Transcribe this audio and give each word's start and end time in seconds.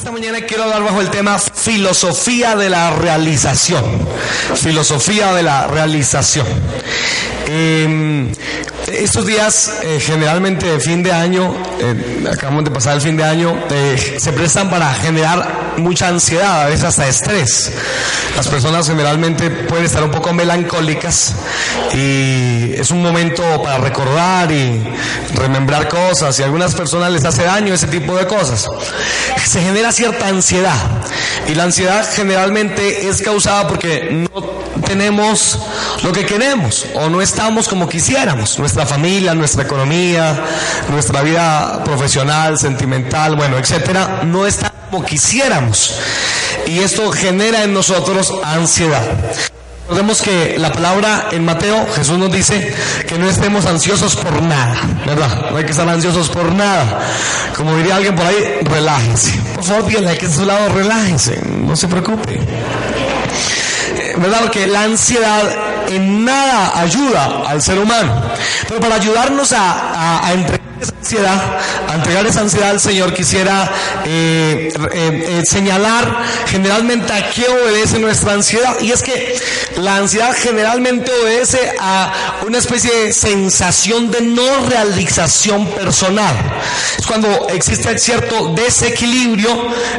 Esta 0.00 0.12
mañana 0.12 0.40
quiero 0.40 0.62
hablar 0.62 0.82
bajo 0.82 1.02
el 1.02 1.10
tema 1.10 1.38
filosofía 1.38 2.56
de 2.56 2.70
la 2.70 2.90
realización. 2.90 3.84
Filosofía 4.54 5.34
de 5.34 5.42
la 5.42 5.66
realización. 5.66 6.46
Eh, 7.46 8.32
estos 8.90 9.26
días, 9.26 9.80
eh, 9.82 10.00
generalmente 10.00 10.64
de 10.64 10.80
fin 10.80 11.02
de 11.02 11.12
año, 11.12 11.54
eh, 11.80 12.24
acabamos 12.32 12.64
de 12.64 12.70
pasar 12.70 12.94
el 12.94 13.02
fin 13.02 13.16
de 13.18 13.24
año, 13.24 13.54
eh, 13.70 14.16
se 14.18 14.32
prestan 14.32 14.70
para 14.70 14.92
generar 14.94 15.59
mucha 15.76 16.08
ansiedad, 16.08 16.62
a 16.62 16.66
veces 16.66 16.84
hasta 16.84 17.06
estrés. 17.06 17.72
Las 18.36 18.48
personas 18.48 18.86
generalmente 18.86 19.50
pueden 19.50 19.84
estar 19.84 20.02
un 20.02 20.10
poco 20.10 20.32
melancólicas 20.32 21.34
y 21.94 22.72
es 22.74 22.90
un 22.90 23.02
momento 23.02 23.42
para 23.62 23.78
recordar 23.78 24.50
y 24.50 24.82
remembrar 25.34 25.88
cosas 25.88 26.38
y 26.38 26.42
a 26.42 26.46
algunas 26.46 26.74
personas 26.74 27.10
les 27.12 27.24
hace 27.24 27.44
daño 27.44 27.74
ese 27.74 27.86
tipo 27.86 28.16
de 28.16 28.26
cosas. 28.26 28.68
Se 29.44 29.60
genera 29.60 29.92
cierta 29.92 30.28
ansiedad 30.28 30.76
y 31.48 31.54
la 31.54 31.64
ansiedad 31.64 32.06
generalmente 32.14 33.08
es 33.08 33.22
causada 33.22 33.66
porque 33.68 34.08
no 34.10 34.60
tenemos 34.86 35.58
lo 36.02 36.12
que 36.12 36.26
queremos 36.26 36.86
o 36.94 37.08
no 37.08 37.20
estamos 37.20 37.68
como 37.68 37.88
quisiéramos. 37.88 38.58
Nuestra 38.58 38.86
familia, 38.86 39.34
nuestra 39.34 39.64
economía, 39.64 40.44
nuestra 40.90 41.22
vida 41.22 41.82
profesional, 41.84 42.58
sentimental, 42.58 43.36
bueno, 43.36 43.58
etcétera, 43.58 44.22
no 44.24 44.46
está 44.46 44.72
como 44.90 45.04
quisiéramos. 45.04 45.94
Y 46.66 46.80
esto 46.80 47.10
genera 47.12 47.62
en 47.62 47.72
nosotros 47.72 48.34
ansiedad. 48.42 49.02
Recordemos 49.82 50.22
que 50.22 50.56
la 50.58 50.70
palabra 50.70 51.28
en 51.32 51.44
Mateo, 51.44 51.84
Jesús 51.96 52.16
nos 52.16 52.30
dice 52.30 52.72
que 53.08 53.18
no 53.18 53.28
estemos 53.28 53.66
ansiosos 53.66 54.14
por 54.14 54.40
nada, 54.40 54.76
¿verdad? 55.04 55.50
No 55.50 55.56
hay 55.56 55.64
que 55.64 55.72
estar 55.72 55.88
ansiosos 55.88 56.28
por 56.28 56.52
nada. 56.52 57.00
Como 57.56 57.76
diría 57.76 57.96
alguien 57.96 58.14
por 58.14 58.24
ahí, 58.24 58.60
relájense. 58.62 59.32
Por 59.56 59.64
favor, 59.64 59.86
díganle 59.86 60.16
que 60.16 60.26
a 60.26 60.30
su 60.30 60.44
lado, 60.44 60.68
relájense, 60.68 61.40
no 61.44 61.74
se 61.74 61.88
preocupe. 61.88 62.38
¿verdad? 64.16 64.40
Porque 64.42 64.66
la 64.66 64.82
ansiedad 64.82 65.42
en 65.88 66.24
nada 66.24 66.78
ayuda 66.80 67.42
al 67.48 67.60
ser 67.60 67.78
humano. 67.78 68.22
Pero 68.68 68.80
para 68.80 68.94
ayudarnos 68.94 69.52
a, 69.52 70.18
a, 70.20 70.26
a 70.28 70.32
ansiedad, 71.00 71.58
entregar 71.94 72.26
esa 72.26 72.40
ansiedad 72.40 72.70
al 72.70 72.80
Señor, 72.80 73.14
quisiera 73.14 73.72
eh, 74.04 74.72
eh, 74.92 75.24
eh, 75.28 75.42
señalar 75.44 76.22
generalmente 76.46 77.12
a 77.12 77.30
qué 77.30 77.46
obedece 77.48 77.98
nuestra 77.98 78.34
ansiedad. 78.34 78.78
Y 78.80 78.92
es 78.92 79.02
que 79.02 79.36
la 79.76 79.96
ansiedad 79.96 80.34
generalmente 80.36 81.10
obedece 81.22 81.72
a 81.78 82.40
una 82.46 82.58
especie 82.58 82.92
de 82.92 83.12
sensación 83.12 84.10
de 84.10 84.20
no 84.20 84.66
realización 84.68 85.66
personal. 85.68 86.34
Es 86.98 87.06
cuando 87.06 87.48
existe 87.48 87.98
cierto 87.98 88.54
desequilibrio 88.54 89.48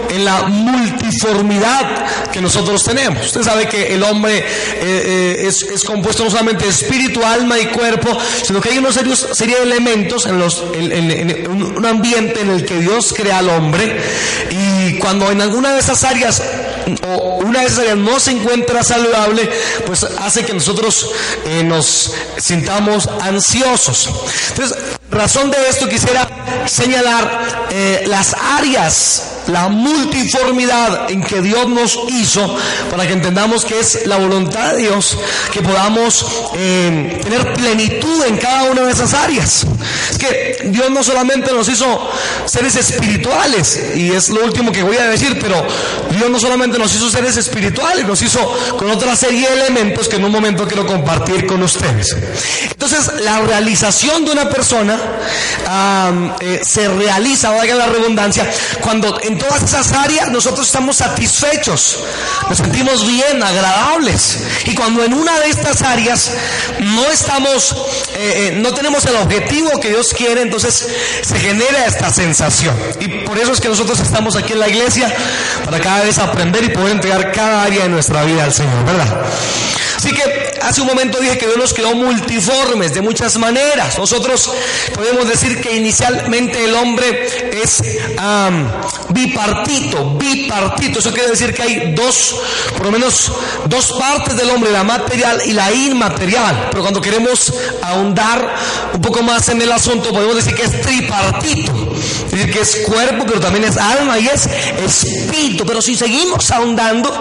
en 0.10 0.26
la 0.26 0.44
multiformidad 0.44 2.30
que 2.32 2.42
nosotros 2.42 2.84
tenemos. 2.84 3.26
Usted 3.26 3.44
sabe 3.44 3.68
que 3.68 3.94
el 3.94 4.04
hombre 4.04 4.40
eh, 4.40 4.44
eh, 4.82 5.48
es, 5.48 5.64
es, 5.64 5.84
compuesto 5.84 6.24
no 6.24 6.30
solamente 6.30 6.66
de 6.66 6.70
espíritu, 6.72 7.24
alma 7.24 7.60
y 7.60 7.68
cuerpo, 7.68 8.18
sino 8.44 8.62
que 8.62 8.70
hay 8.70 8.78
unos 8.78 8.96
serios, 8.96 9.28
serie 9.34 9.58
de 9.58 9.64
elementos 9.64 10.26
en, 10.26 10.40
los, 10.40 10.64
un 10.94 11.86
ambiente 11.86 12.42
en 12.42 12.50
el 12.50 12.66
que 12.66 12.80
Dios 12.80 13.14
crea 13.16 13.39
al 13.39 13.50
hombre 13.50 13.97
y 14.50 14.97
cuando 15.00 15.31
en 15.31 15.42
alguna 15.42 15.73
de 15.73 15.80
esas 15.80 16.03
áreas 16.03 16.42
o 17.08 17.38
una 17.38 17.61
de 17.61 17.67
esas 17.67 17.80
áreas 17.80 17.97
no 17.97 18.20
se 18.20 18.31
encuentra 18.31 18.84
saludable, 18.84 19.50
pues 19.86 20.03
hace 20.03 20.45
que 20.45 20.53
nosotros 20.53 21.12
eh, 21.45 21.64
nos 21.64 22.14
sintamos 22.38 23.08
ansiosos. 23.22 24.09
Entonces, 24.50 24.78
razón 25.09 25.52
de 25.52 25.58
esto 25.69 25.88
quisiera 25.88 26.28
señalar 26.66 27.67
eh, 27.72 28.03
las 28.08 28.34
áreas, 28.34 29.41
la 29.47 29.69
multiformidad 29.69 31.09
en 31.09 31.22
que 31.24 31.41
Dios 31.41 31.68
nos 31.68 32.00
hizo 32.09 32.57
para 32.90 33.07
que 33.07 33.13
entendamos 33.13 33.66
que 33.66 33.79
es 33.79 34.06
la 34.06 34.18
voluntad 34.18 34.74
de 34.74 34.84
Dios 34.84 35.18
que 35.52 35.62
podamos 35.62 36.25
eh, 36.56 37.19
tener 37.24 37.53
plenitud 37.53 38.25
en 38.25 38.38
cada 38.38 38.63
una 38.63 38.84
de 38.84 38.91
esas 38.91 39.13
áreas. 39.13 39.66
Es 40.12 40.18
que 40.18 40.57
Dios 40.66 40.90
no 40.90 41.03
solamente 41.03 41.51
nos 41.51 41.68
hizo 41.69 42.09
seres 42.46 42.75
espirituales, 42.75 43.80
y 43.96 44.12
es 44.12 44.30
lo 44.30 44.44
último 44.44 44.72
que 44.72 44.84
voy 44.84 44.97
a 44.97 45.06
decir, 45.06 45.38
pero 45.41 45.66
Dios 46.12 46.30
no 46.30 46.40
solamente 46.40 46.78
nos 46.78 46.94
hizo 46.96 47.09
seres 47.09 47.38
espirituales, 47.38 48.06
nos 48.06 48.22
hizo 48.22 48.40
con 48.78 48.90
otra 48.90 49.16
serie 49.16 49.50
de 49.50 49.62
elementos 49.62 50.07
que 50.07 50.18
en 50.18 50.25
un 50.25 50.31
momento 50.31 50.68
quiero 50.68 50.85
compartir 50.85 51.46
con 51.46 51.62
ustedes. 51.63 52.16
Entonces, 52.69 53.22
la 53.22 53.41
realización 53.41 54.25
de 54.25 54.31
una 54.31 54.50
persona 54.50 55.00
um, 55.68 56.31
eh, 56.40 56.62
se 56.63 56.88
realiza, 56.88 57.51
valga 57.51 57.75
la 57.75 57.88
redundancia, 57.88 58.50
cuando 58.81 59.19
en 59.31 59.38
todas 59.38 59.64
esas 59.64 59.94
áreas 59.94 60.30
nosotros 60.30 60.68
estamos 60.68 60.97
satisfechos, 60.97 62.00
nos 62.50 62.58
sentimos 62.58 63.08
bien, 63.08 63.42
agradables. 63.42 64.40
Y 64.66 64.75
cuando 64.75 65.03
en 65.03 65.14
una 65.14 65.40
de 65.40 65.50
estas 65.50 65.81
áreas 65.81 66.31
no 66.80 67.09
estamos, 67.09 67.72
eh, 68.16 68.50
eh, 68.50 68.59
no 68.62 68.74
tenemos 68.74 69.06
el 69.06 69.16
objetivo 69.16 69.80
que 69.80 69.90
Dios 69.90 70.14
quiere, 70.14 70.42
entonces 70.42 70.86
se 71.22 71.40
genera 71.40 71.86
esta 71.86 72.12
sensación. 72.12 72.75
Y 73.00 73.08
por 73.25 73.38
eso 73.38 73.53
es 73.53 73.62
que 73.62 73.69
nosotros 73.69 74.00
estamos 74.00 74.36
aquí 74.36 74.53
en 74.53 74.59
la 74.59 74.68
iglesia, 74.68 75.14
para 75.63 75.80
cada 75.80 76.03
vez 76.03 76.18
aprender 76.18 76.63
y 76.66 76.69
poder 76.69 76.92
entregar 76.92 77.31
cada 77.31 77.63
área 77.63 77.84
de 77.84 77.90
nuestra 77.90 78.24
vida 78.24 78.44
al 78.44 78.53
Señor, 78.53 78.84
¿verdad? 78.86 79.22
Así 80.01 80.16
que 80.16 80.59
hace 80.63 80.81
un 80.81 80.88
momento 80.88 81.19
dije 81.19 81.38
que 81.38 81.45
Dios 81.45 81.59
nos 81.59 81.73
creó 81.75 81.94
multiformes 81.94 82.91
de 82.91 83.01
muchas 83.01 83.38
maneras. 83.38 84.00
Nosotros 84.00 84.51
podemos 84.95 85.28
decir 85.28 85.62
que 85.62 85.75
inicialmente 85.75 86.66
el 86.66 86.73
hombre 86.73 87.28
es 87.62 87.84
bipartito, 89.09 90.17
bipartito. 90.17 90.97
Eso 90.97 91.13
quiere 91.13 91.29
decir 91.29 91.53
que 91.53 91.62
hay 91.62 91.94
dos, 91.94 92.35
por 92.75 92.88
lo 92.88 92.91
menos 92.94 93.31
dos 93.67 93.91
partes 93.91 94.35
del 94.38 94.50
hombre, 94.50 94.72
la 94.72 94.84
material 94.84 95.39
y 95.45 95.53
la 95.53 95.72
inmaterial. 95.72 96.69
Pero 96.72 96.81
cuando 96.81 97.00
queremos 97.00 97.53
ahondar 97.83 98.56
un 98.95 99.01
poco 99.01 99.22
más 99.22 99.50
en 99.50 99.62
el 99.62 99.72
asunto, 99.72 100.09
podemos 100.09 100.35
decir 100.35 100.56
que 100.56 100.63
es 100.63 100.81
tripartito. 100.81 101.94
Es 102.31 102.38
decir, 102.38 102.53
que 102.53 102.62
es 102.62 102.75
cuerpo, 102.88 103.25
pero 103.28 103.42
también 103.42 103.66
es 103.66 103.75
alma 103.75 104.18
y 104.18 104.28
es 104.28 104.47
espíritu. 104.78 105.66
Pero 105.66 105.81
si 105.81 105.96
seguimos 105.96 106.50
ahondando, 106.50 107.12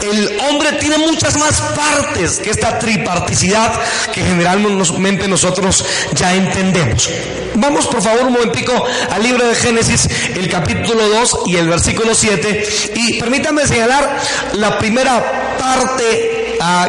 el 0.00 0.36
hombre 0.48 0.72
tiene 0.72 0.98
muchas 0.98 1.38
más 1.38 1.60
partes 1.60 2.40
que 2.40 2.50
esta 2.50 2.76
triparticidad 2.78 3.72
que 4.12 4.20
generalmente 4.20 5.28
nosotros 5.28 5.84
ya 6.14 6.34
entendemos. 6.34 7.08
Vamos 7.54 7.86
por 7.86 8.02
favor 8.02 8.26
un 8.26 8.32
momentico 8.32 8.84
al 9.10 9.22
libro 9.22 9.46
de 9.46 9.54
Génesis, 9.54 10.08
el 10.34 10.48
capítulo 10.48 11.08
2 11.08 11.38
y 11.46 11.56
el 11.56 11.68
versículo 11.68 12.12
7. 12.12 12.92
Y 12.96 13.20
permítanme 13.20 13.66
señalar 13.66 14.18
la 14.54 14.76
primera 14.78 15.56
parte 15.56 16.31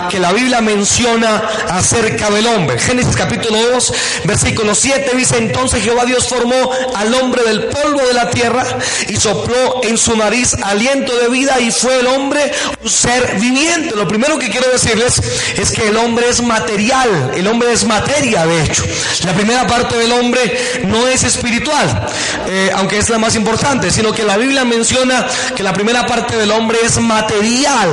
que 0.10 0.20
la 0.20 0.32
Biblia 0.32 0.62
menciona 0.62 1.42
acerca 1.70 2.30
del 2.30 2.46
hombre. 2.48 2.78
Génesis 2.80 3.16
capítulo 3.16 3.58
2, 3.72 3.94
versículo 4.26 4.76
7 4.76 5.12
dice, 5.16 5.38
entonces 5.38 5.84
Jehová 5.84 6.06
Dios 6.06 6.28
formó 6.28 6.70
al 6.96 7.14
hombre 7.16 7.44
del 7.44 7.66
polvo 7.66 8.02
de 8.06 8.14
la 8.14 8.30
tierra 8.30 8.66
y 9.08 9.16
sopló 9.16 9.82
en 9.84 9.98
su 9.98 10.16
nariz 10.16 10.56
aliento 10.62 11.16
de 11.18 11.30
vida 11.30 11.60
y 11.60 11.72
fue 11.72 12.00
el 12.00 12.08
hombre 12.08 12.52
un 12.84 12.90
ser 12.90 13.40
viviente. 13.40 13.96
Lo 13.96 14.08
primero 14.08 14.38
que 14.38 14.50
quiero 14.50 14.70
decirles 14.70 15.22
es 15.58 15.72
que 15.72 15.88
el 15.88 15.98
hombre 15.98 16.30
es 16.30 16.42
material, 16.42 17.32
el 17.36 17.48
hombre 17.48 17.72
es 17.72 17.84
materia 17.86 18.46
de 18.46 18.64
hecho. 18.64 18.84
La 19.26 19.34
primera 19.34 19.66
parte 19.66 19.98
del 19.98 20.12
hombre 20.12 20.82
no 20.86 21.08
es 21.08 21.24
espiritual, 21.24 22.08
eh, 22.48 22.72
aunque 22.76 22.98
es 22.98 23.10
la 23.10 23.18
más 23.18 23.36
importante, 23.36 23.92
sino 23.92 24.12
que 24.12 24.24
la 24.24 24.38
Biblia 24.38 24.66
menciona 24.66 25.26
que 25.56 25.64
la 25.64 25.74
primera 25.74 26.06
parte 26.06 26.38
del 26.38 26.52
hombre 26.52 26.78
es 26.84 27.00
material. 27.00 27.90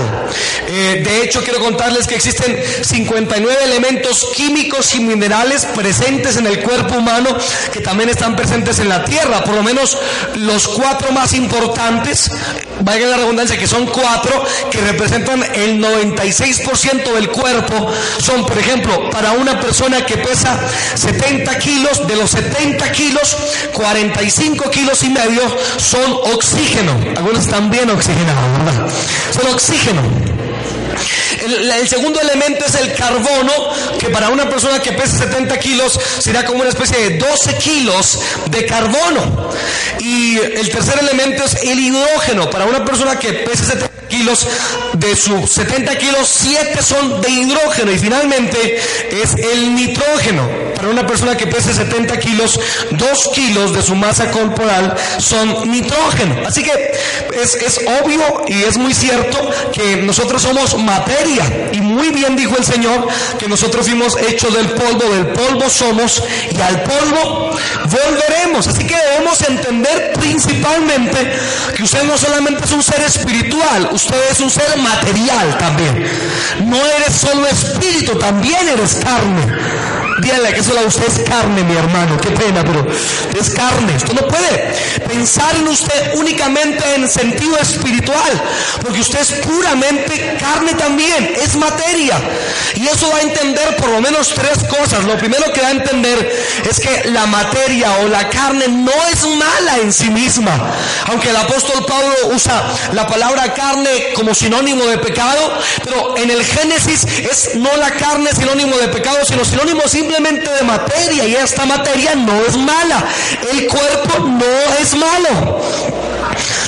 Eh, 0.66 1.02
de 1.04 1.22
hecho, 1.22 1.42
quiero 1.42 1.60
contarles 1.70 2.08
que 2.08 2.16
existen 2.16 2.60
59 2.82 3.64
elementos 3.64 4.26
químicos 4.34 4.92
y 4.96 5.00
minerales 5.00 5.66
presentes 5.66 6.36
en 6.36 6.46
el 6.46 6.60
cuerpo 6.60 6.96
humano 6.96 7.28
que 7.72 7.80
también 7.80 8.08
están 8.08 8.34
presentes 8.34 8.80
en 8.80 8.88
la 8.88 9.04
tierra. 9.04 9.44
Por 9.44 9.54
lo 9.54 9.62
menos 9.62 9.96
los 10.34 10.66
cuatro 10.66 11.12
más 11.12 11.32
importantes, 11.32 12.28
vaya 12.80 13.06
la 13.06 13.18
redundancia, 13.18 13.56
que 13.56 13.68
son 13.68 13.86
cuatro 13.86 14.44
que 14.70 14.80
representan 14.80 15.44
el 15.54 15.80
96% 15.80 17.14
del 17.14 17.28
cuerpo, 17.28 17.92
son, 18.18 18.44
por 18.44 18.58
ejemplo, 18.58 19.08
para 19.10 19.32
una 19.32 19.60
persona 19.60 20.04
que 20.04 20.16
pesa 20.16 20.58
70 20.96 21.56
kilos, 21.58 22.06
de 22.08 22.16
los 22.16 22.30
70 22.30 22.90
kilos, 22.90 23.36
45 23.74 24.70
kilos 24.70 25.04
y 25.04 25.10
medio 25.10 25.42
son 25.76 26.12
oxígeno. 26.34 26.92
Algunos 27.16 27.44
están 27.44 27.70
bien 27.70 27.88
oxigenados, 27.90 28.58
¿verdad? 28.58 28.88
Son 29.32 29.54
oxígeno. 29.54 30.39
El, 31.42 31.88
segundo 31.88 32.20
elemento 32.20 32.64
es 32.66 32.74
el 32.74 32.92
carbono, 32.94 33.52
que 33.98 34.08
para 34.08 34.28
una 34.28 34.48
persona 34.48 34.80
que 34.80 34.92
pesa 34.92 35.18
70 35.18 35.58
kilos 35.58 35.98
será 36.18 36.44
como 36.44 36.60
una 36.60 36.68
especie 36.70 37.10
de 37.10 37.18
12 37.18 37.54
kilos 37.56 38.20
de 38.46 38.66
carbono. 38.66 39.50
Y 40.00 40.38
el 40.38 40.68
tercer 40.70 40.98
elemento 41.00 41.44
es 41.44 41.62
el 41.62 41.78
hidrógeno. 41.78 42.50
Para 42.50 42.66
una 42.66 42.84
persona 42.84 43.18
que 43.18 43.32
pesa 43.32 43.64
70 43.64 43.90
kilos, 44.08 44.46
de 44.94 45.16
sus 45.16 45.50
70 45.50 45.96
kilos, 45.96 46.28
7 46.28 46.82
son 46.82 47.20
de 47.20 47.30
hidrógeno. 47.30 47.92
Y 47.92 47.98
finalmente 47.98 48.80
es 49.10 49.34
el 49.34 49.74
nitrógeno. 49.74 50.69
Para 50.80 50.92
una 50.92 51.06
persona 51.06 51.36
que 51.36 51.46
pese 51.46 51.74
70 51.74 52.18
kilos, 52.20 52.58
2 52.92 53.30
kilos 53.34 53.74
de 53.74 53.82
su 53.82 53.94
masa 53.94 54.30
corporal 54.30 54.96
son 55.18 55.70
nitrógeno. 55.70 56.36
Así 56.46 56.62
que 56.62 56.72
es, 57.34 57.54
es 57.56 57.80
obvio 58.02 58.44
y 58.48 58.62
es 58.62 58.78
muy 58.78 58.94
cierto 58.94 59.38
que 59.74 59.96
nosotros 59.96 60.40
somos 60.40 60.78
materia. 60.78 61.68
Y 61.72 61.82
muy 61.82 62.08
bien 62.12 62.34
dijo 62.34 62.56
el 62.56 62.64
Señor 62.64 63.06
que 63.38 63.46
nosotros 63.46 63.86
fuimos 63.86 64.16
hechos 64.16 64.54
del 64.54 64.70
polvo, 64.70 65.04
del 65.14 65.26
polvo 65.26 65.68
somos 65.68 66.22
y 66.50 66.58
al 66.62 66.82
polvo 66.82 67.50
volveremos. 67.84 68.66
Así 68.66 68.86
que 68.86 68.96
debemos 68.96 69.38
entender 69.42 70.14
principalmente 70.18 71.30
que 71.76 71.82
usted 71.82 72.04
no 72.04 72.16
solamente 72.16 72.64
es 72.64 72.72
un 72.72 72.82
ser 72.82 73.02
espiritual, 73.02 73.90
usted 73.92 74.30
es 74.30 74.40
un 74.40 74.50
ser 74.50 74.78
material 74.78 75.58
también. 75.58 76.06
No 76.64 76.78
eres 76.78 77.16
solo 77.16 77.46
espíritu, 77.46 78.16
también 78.16 78.66
eres 78.66 78.94
carne. 78.94 79.99
Dígale 80.20 80.52
que 80.52 80.62
solo 80.62 80.86
usted 80.86 81.06
es 81.06 81.28
carne, 81.28 81.64
mi 81.64 81.74
hermano. 81.74 82.18
Qué 82.20 82.30
pena, 82.30 82.62
pero 82.64 82.86
es 83.38 83.50
carne. 83.50 83.96
Usted 83.96 84.12
no 84.12 84.28
puede 84.28 84.74
pensar 85.08 85.54
en 85.56 85.68
usted 85.68 86.14
únicamente 86.14 86.94
en 86.94 87.08
sentido 87.08 87.56
espiritual, 87.58 88.42
porque 88.82 89.00
usted 89.00 89.20
es 89.20 89.32
puramente 89.46 90.36
carne 90.38 90.74
también, 90.74 91.34
es 91.40 91.56
materia. 91.56 92.20
Y 92.74 92.86
eso 92.86 93.08
va 93.10 93.18
a 93.18 93.22
entender 93.22 93.76
por 93.76 93.88
lo 93.88 94.00
menos 94.00 94.28
tres 94.34 94.58
cosas. 94.68 95.04
Lo 95.04 95.16
primero 95.16 95.52
que 95.52 95.60
va 95.60 95.68
a 95.68 95.72
entender 95.72 96.44
es 96.68 96.80
que 96.80 97.08
la 97.10 97.26
materia 97.26 97.98
o 98.02 98.08
la 98.08 98.28
carne 98.28 98.68
no 98.68 98.92
es 99.12 99.26
mala 99.26 99.78
en 99.82 99.92
sí 99.92 100.10
misma. 100.10 100.52
Aunque 101.06 101.30
el 101.30 101.36
apóstol 101.36 101.84
Pablo 101.86 102.14
usa 102.34 102.62
la 102.92 103.06
palabra 103.06 103.54
carne 103.54 104.12
como 104.14 104.34
sinónimo 104.34 104.84
de 104.84 104.98
pecado, 104.98 105.58
pero 105.84 106.16
en 106.16 106.30
el 106.30 106.44
Génesis 106.44 107.04
es 107.04 107.54
no 107.56 107.74
la 107.76 107.90
carne 107.92 108.30
sinónimo 108.34 108.76
de 108.76 108.88
pecado, 108.88 109.18
sino 109.24 109.44
sinónimo 109.44 109.82
simplemente 109.88 110.09
simplemente 110.10 110.50
de 110.50 110.62
materia 110.62 111.26
y 111.28 111.34
esta 111.36 111.64
materia 111.66 112.16
no 112.16 112.34
es 112.44 112.56
mala. 112.56 113.04
El 113.52 113.66
cuerpo 113.68 114.26
no 114.26 114.74
es 114.80 114.94
malo. 114.96 115.60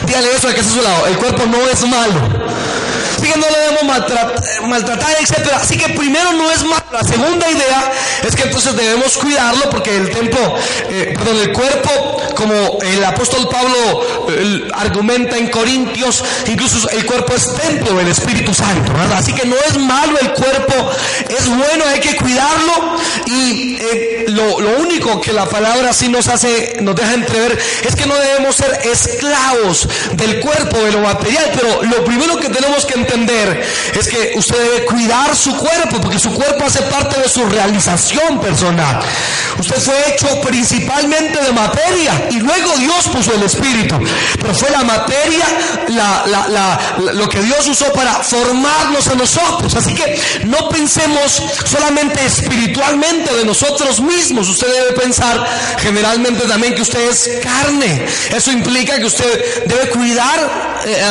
Dígale 0.06 0.32
eso 0.36 0.48
a 0.48 0.54
que 0.54 0.60
está 0.60 0.78
a 0.78 0.82
lado. 0.82 1.06
El 1.08 1.16
cuerpo 1.16 1.46
no 1.46 1.58
es 1.68 1.84
malo. 1.88 2.20
Así 3.22 3.30
que 3.30 3.38
no 3.38 3.46
le 3.48 3.58
debemos 3.58 3.84
maltratar, 4.64 5.16
etc. 5.20 5.48
Así 5.54 5.78
que 5.78 5.90
primero 5.90 6.32
no 6.32 6.50
es 6.50 6.64
malo. 6.64 6.82
La 6.90 7.04
segunda 7.04 7.48
idea 7.48 7.92
es 8.22 8.34
que 8.36 8.42
entonces 8.42 8.76
debemos 8.76 9.16
cuidarlo 9.16 9.70
porque 9.70 9.96
el 9.96 10.10
templo, 10.10 10.56
eh, 10.90 11.14
perdón, 11.16 11.38
el 11.40 11.52
cuerpo, 11.52 12.22
como 12.34 12.52
el 12.82 13.02
apóstol 13.04 13.48
Pablo 13.48 14.28
argumenta 14.74 15.38
en 15.38 15.48
Corintios, 15.48 16.22
incluso 16.46 16.88
el 16.90 17.06
cuerpo 17.06 17.34
es 17.34 17.54
templo 17.54 17.94
del 17.94 18.08
Espíritu 18.08 18.52
Santo, 18.52 18.92
Así 19.16 19.32
que 19.32 19.46
no 19.46 19.56
es 19.56 19.78
malo 19.78 20.18
el 20.20 20.32
cuerpo, 20.32 20.90
es 21.28 21.46
bueno, 21.48 21.84
hay 21.86 22.00
que 22.00 22.16
cuidarlo 22.16 22.96
y 23.26 23.76
eh, 23.76 24.24
lo, 24.28 24.60
lo, 24.60 24.78
único 24.78 25.20
que 25.20 25.32
la 25.32 25.46
palabra 25.46 25.92
sí 25.92 26.08
nos 26.08 26.28
hace, 26.28 26.76
nos 26.80 26.94
deja 26.94 27.14
entrever 27.14 27.58
es 27.84 27.94
que 27.94 28.06
no 28.06 28.16
debemos 28.16 28.56
ser 28.56 28.80
esclavos 28.84 29.88
del 30.12 30.40
cuerpo, 30.40 30.78
de 30.78 30.92
lo 30.92 31.00
material, 31.00 31.52
pero 31.54 31.82
lo 31.84 32.04
primero 32.04 32.38
que 32.38 32.48
tenemos 32.48 32.84
que 32.84 32.94
entender 32.94 33.11
es 33.12 34.08
que 34.08 34.32
usted 34.36 34.56
debe 34.58 34.84
cuidar 34.86 35.36
su 35.36 35.54
cuerpo, 35.56 36.00
porque 36.00 36.18
su 36.18 36.32
cuerpo 36.32 36.64
hace 36.64 36.82
parte 36.82 37.20
de 37.20 37.28
su 37.28 37.44
realización 37.46 38.40
personal. 38.40 39.00
Usted 39.58 39.76
fue 39.76 39.94
hecho 40.08 40.40
principalmente 40.40 41.42
de 41.42 41.52
materia 41.52 42.28
y 42.30 42.40
luego 42.40 42.76
Dios 42.78 43.08
puso 43.08 43.34
el 43.34 43.42
espíritu, 43.42 43.98
pero 44.40 44.54
fue 44.54 44.70
la 44.70 44.82
materia 44.82 45.44
lo 47.14 47.28
que 47.28 47.40
Dios 47.40 47.68
usó 47.68 47.92
para 47.92 48.12
formarnos 48.22 49.06
a 49.08 49.14
nosotros. 49.14 49.74
Así 49.74 49.94
que 49.94 50.18
no 50.44 50.68
pensemos 50.68 51.42
solamente 51.64 52.24
espiritualmente 52.24 53.34
de 53.34 53.44
nosotros 53.44 54.00
mismos, 54.00 54.48
usted 54.48 54.68
debe 54.72 54.92
pensar 54.92 55.46
generalmente 55.78 56.46
también 56.46 56.74
que 56.74 56.82
usted 56.82 57.10
es 57.10 57.30
carne. 57.42 58.06
Eso 58.34 58.52
implica 58.52 58.96
que 58.96 59.04
usted 59.04 59.64
debe 59.66 59.88
cuidar 59.90 60.82
eh, 60.86 61.02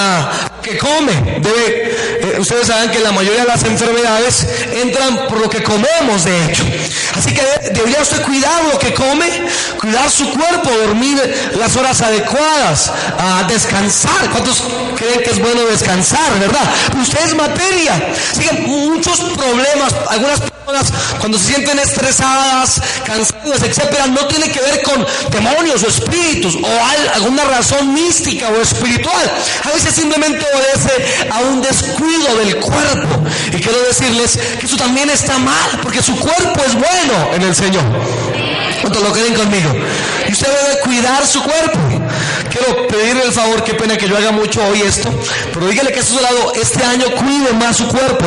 que 0.62 0.78
come, 0.78 1.13
debe 1.40 1.92
eh, 2.22 2.38
ustedes 2.40 2.68
saben 2.68 2.92
que 2.92 3.00
la 3.00 3.12
mayoría 3.12 3.42
de 3.42 3.48
las 3.48 3.63
enfermedades 3.63 4.46
entran 4.74 5.28
por 5.28 5.40
lo 5.40 5.50
que 5.50 5.63
comemos, 5.63 6.24
de 6.24 6.46
hecho. 6.46 6.63
Así 7.16 7.34
que 7.34 7.42
debería 7.74 8.02
usted 8.02 8.22
cuidar 8.22 8.63
lo 8.72 8.78
que 8.78 8.94
come, 8.94 9.28
cuidar 9.80 10.10
su 10.10 10.30
cuerpo, 10.31 10.69
dormir 10.69 11.52
las 11.58 11.75
horas 11.75 12.02
adecuadas, 12.02 12.92
a 13.18 13.44
descansar. 13.48 14.30
¿Cuántos 14.31 14.63
creen 14.96 15.22
que 15.24 15.31
es 15.31 15.40
bueno 15.40 15.66
descansar, 15.66 16.40
verdad? 16.40 16.72
Usted 17.02 17.25
es 17.25 17.36
materia. 17.36 18.14
Así 18.31 18.44
que 18.44 18.54
muchos 18.62 19.19
problemas, 19.19 19.94
algunas 20.10 20.42
cuando 21.19 21.38
se 21.38 21.45
sienten 21.45 21.79
estresadas, 21.79 22.81
cansadas, 23.06 23.63
etcétera, 23.63 24.07
no 24.07 24.25
tiene 24.27 24.50
que 24.50 24.59
ver 24.62 24.81
con 24.83 25.06
demonios 25.31 25.83
o 25.83 25.88
espíritus 25.88 26.56
o 26.56 27.15
alguna 27.15 27.44
razón 27.45 27.94
mística 27.94 28.50
o 28.50 28.62
espiritual. 28.62 29.31
A 29.63 29.69
veces 29.71 29.94
simplemente 29.95 30.45
obedece 30.53 31.29
a 31.29 31.39
un 31.41 31.62
descuido 31.62 32.35
del 32.38 32.57
cuerpo. 32.57 33.23
Y 33.47 33.62
quiero 33.62 33.81
decirles 33.83 34.39
que 34.59 34.65
eso 34.65 34.77
también 34.77 35.09
está 35.09 35.38
mal, 35.38 35.79
porque 35.81 36.01
su 36.01 36.15
cuerpo 36.18 36.62
es 36.65 36.73
bueno 36.73 37.33
en 37.33 37.41
el 37.44 37.56
Señor. 37.56 37.83
¿Cuántos 38.81 39.03
lo 39.03 39.12
creen 39.12 39.35
conmigo? 39.35 39.69
Y 40.27 40.31
usted 40.31 40.47
debe 40.47 40.79
cuidar 40.81 41.25
su 41.27 41.41
cuerpo. 41.44 41.79
Quiero 42.50 42.88
pedirle 42.88 43.25
el 43.25 43.31
favor, 43.31 43.63
qué 43.63 43.73
pena 43.75 43.95
que 43.97 44.09
yo 44.09 44.18
haga 44.18 44.31
mucho 44.31 44.62
hoy 44.65 44.81
esto, 44.81 45.09
pero 45.53 45.68
dígale 45.68 45.91
que 45.91 46.00
a 46.00 46.03
su 46.03 46.19
lado 46.19 46.53
este 46.56 46.83
año 46.83 47.06
cuide 47.15 47.53
más 47.53 47.77
su 47.77 47.88
cuerpo. 47.88 48.25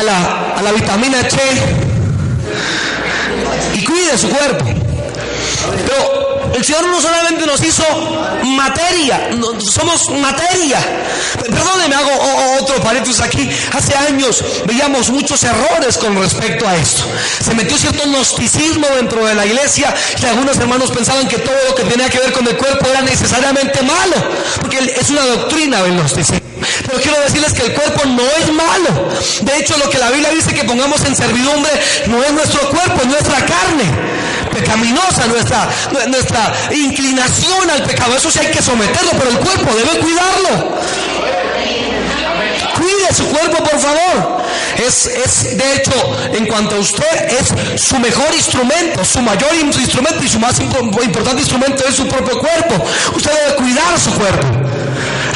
A 0.00 0.02
la, 0.02 0.54
a 0.56 0.62
la 0.62 0.72
vitamina 0.72 1.18
C 1.28 1.38
y 3.74 3.84
cuide 3.84 4.16
su 4.16 4.28
cuerpo. 4.28 4.64
Pero 5.86 6.52
el 6.54 6.64
Señor 6.64 6.86
no 6.88 7.00
solamente 7.00 7.46
nos 7.46 7.62
hizo 7.62 7.84
materia, 8.44 9.30
somos 9.58 10.10
materia. 10.10 10.78
Perdóneme, 11.42 11.94
hago 11.94 12.10
otro 12.60 12.76
paréntesis 12.82 13.20
aquí. 13.20 13.48
Hace 13.72 13.94
años 13.94 14.42
veíamos 14.66 15.10
muchos 15.10 15.42
errores 15.44 15.98
con 15.98 16.18
respecto 16.18 16.66
a 16.66 16.76
esto. 16.76 17.04
Se 17.42 17.54
metió 17.54 17.76
cierto 17.76 18.04
gnosticismo 18.04 18.86
dentro 18.96 19.26
de 19.26 19.34
la 19.34 19.46
iglesia 19.46 19.94
y 20.20 20.26
algunos 20.26 20.56
hermanos 20.56 20.90
pensaban 20.90 21.28
que 21.28 21.38
todo 21.38 21.56
lo 21.68 21.74
que 21.74 21.84
tenía 21.84 22.08
que 22.08 22.18
ver 22.18 22.32
con 22.32 22.46
el 22.46 22.56
cuerpo 22.56 22.86
era 22.88 23.02
necesariamente 23.02 23.82
malo, 23.82 24.16
porque 24.60 24.78
es 24.98 25.10
una 25.10 25.24
doctrina 25.26 25.82
del 25.82 25.92
gnosticismo. 25.92 26.49
Pero 26.90 27.02
quiero 27.02 27.20
decirles 27.20 27.52
que 27.52 27.62
el 27.62 27.72
cuerpo 27.72 28.04
no 28.04 28.22
es 28.22 28.52
malo. 28.52 29.08
De 29.42 29.56
hecho, 29.58 29.78
lo 29.78 29.88
que 29.88 29.98
la 29.98 30.10
Biblia 30.10 30.30
dice 30.30 30.52
que 30.52 30.64
pongamos 30.64 31.04
en 31.04 31.14
servidumbre 31.14 31.70
no 32.08 32.20
es 32.24 32.32
nuestro 32.32 32.68
cuerpo, 32.68 33.02
es 33.02 33.06
nuestra 33.06 33.36
carne 33.46 33.84
pecaminosa, 34.52 35.26
nuestra, 35.28 35.68
nuestra 36.08 36.52
inclinación 36.72 37.70
al 37.70 37.84
pecado. 37.84 38.16
Eso 38.16 38.28
sí 38.28 38.40
hay 38.40 38.50
que 38.50 38.60
someterlo, 38.60 39.12
pero 39.12 39.30
el 39.30 39.38
cuerpo 39.38 39.72
debe 39.72 40.00
cuidarlo. 40.00 40.78
Cuide 42.74 43.14
su 43.14 43.26
cuerpo, 43.26 43.62
por 43.62 43.78
favor. 43.78 44.42
Es, 44.76 45.06
es, 45.06 45.56
de 45.56 45.74
hecho, 45.76 45.92
en 46.32 46.46
cuanto 46.46 46.74
a 46.74 46.78
usted, 46.80 47.38
es 47.38 47.80
su 47.80 48.00
mejor 48.00 48.34
instrumento, 48.34 49.04
su 49.04 49.20
mayor 49.20 49.54
instrumento 49.54 50.24
y 50.24 50.28
su 50.28 50.40
más 50.40 50.58
importante 50.58 51.40
instrumento 51.40 51.84
es 51.86 51.94
su 51.94 52.08
propio 52.08 52.36
cuerpo. 52.40 52.84
Usted 53.14 53.30
debe 53.30 53.54
cuidar 53.56 54.00
su 54.00 54.10
cuerpo. 54.14 54.48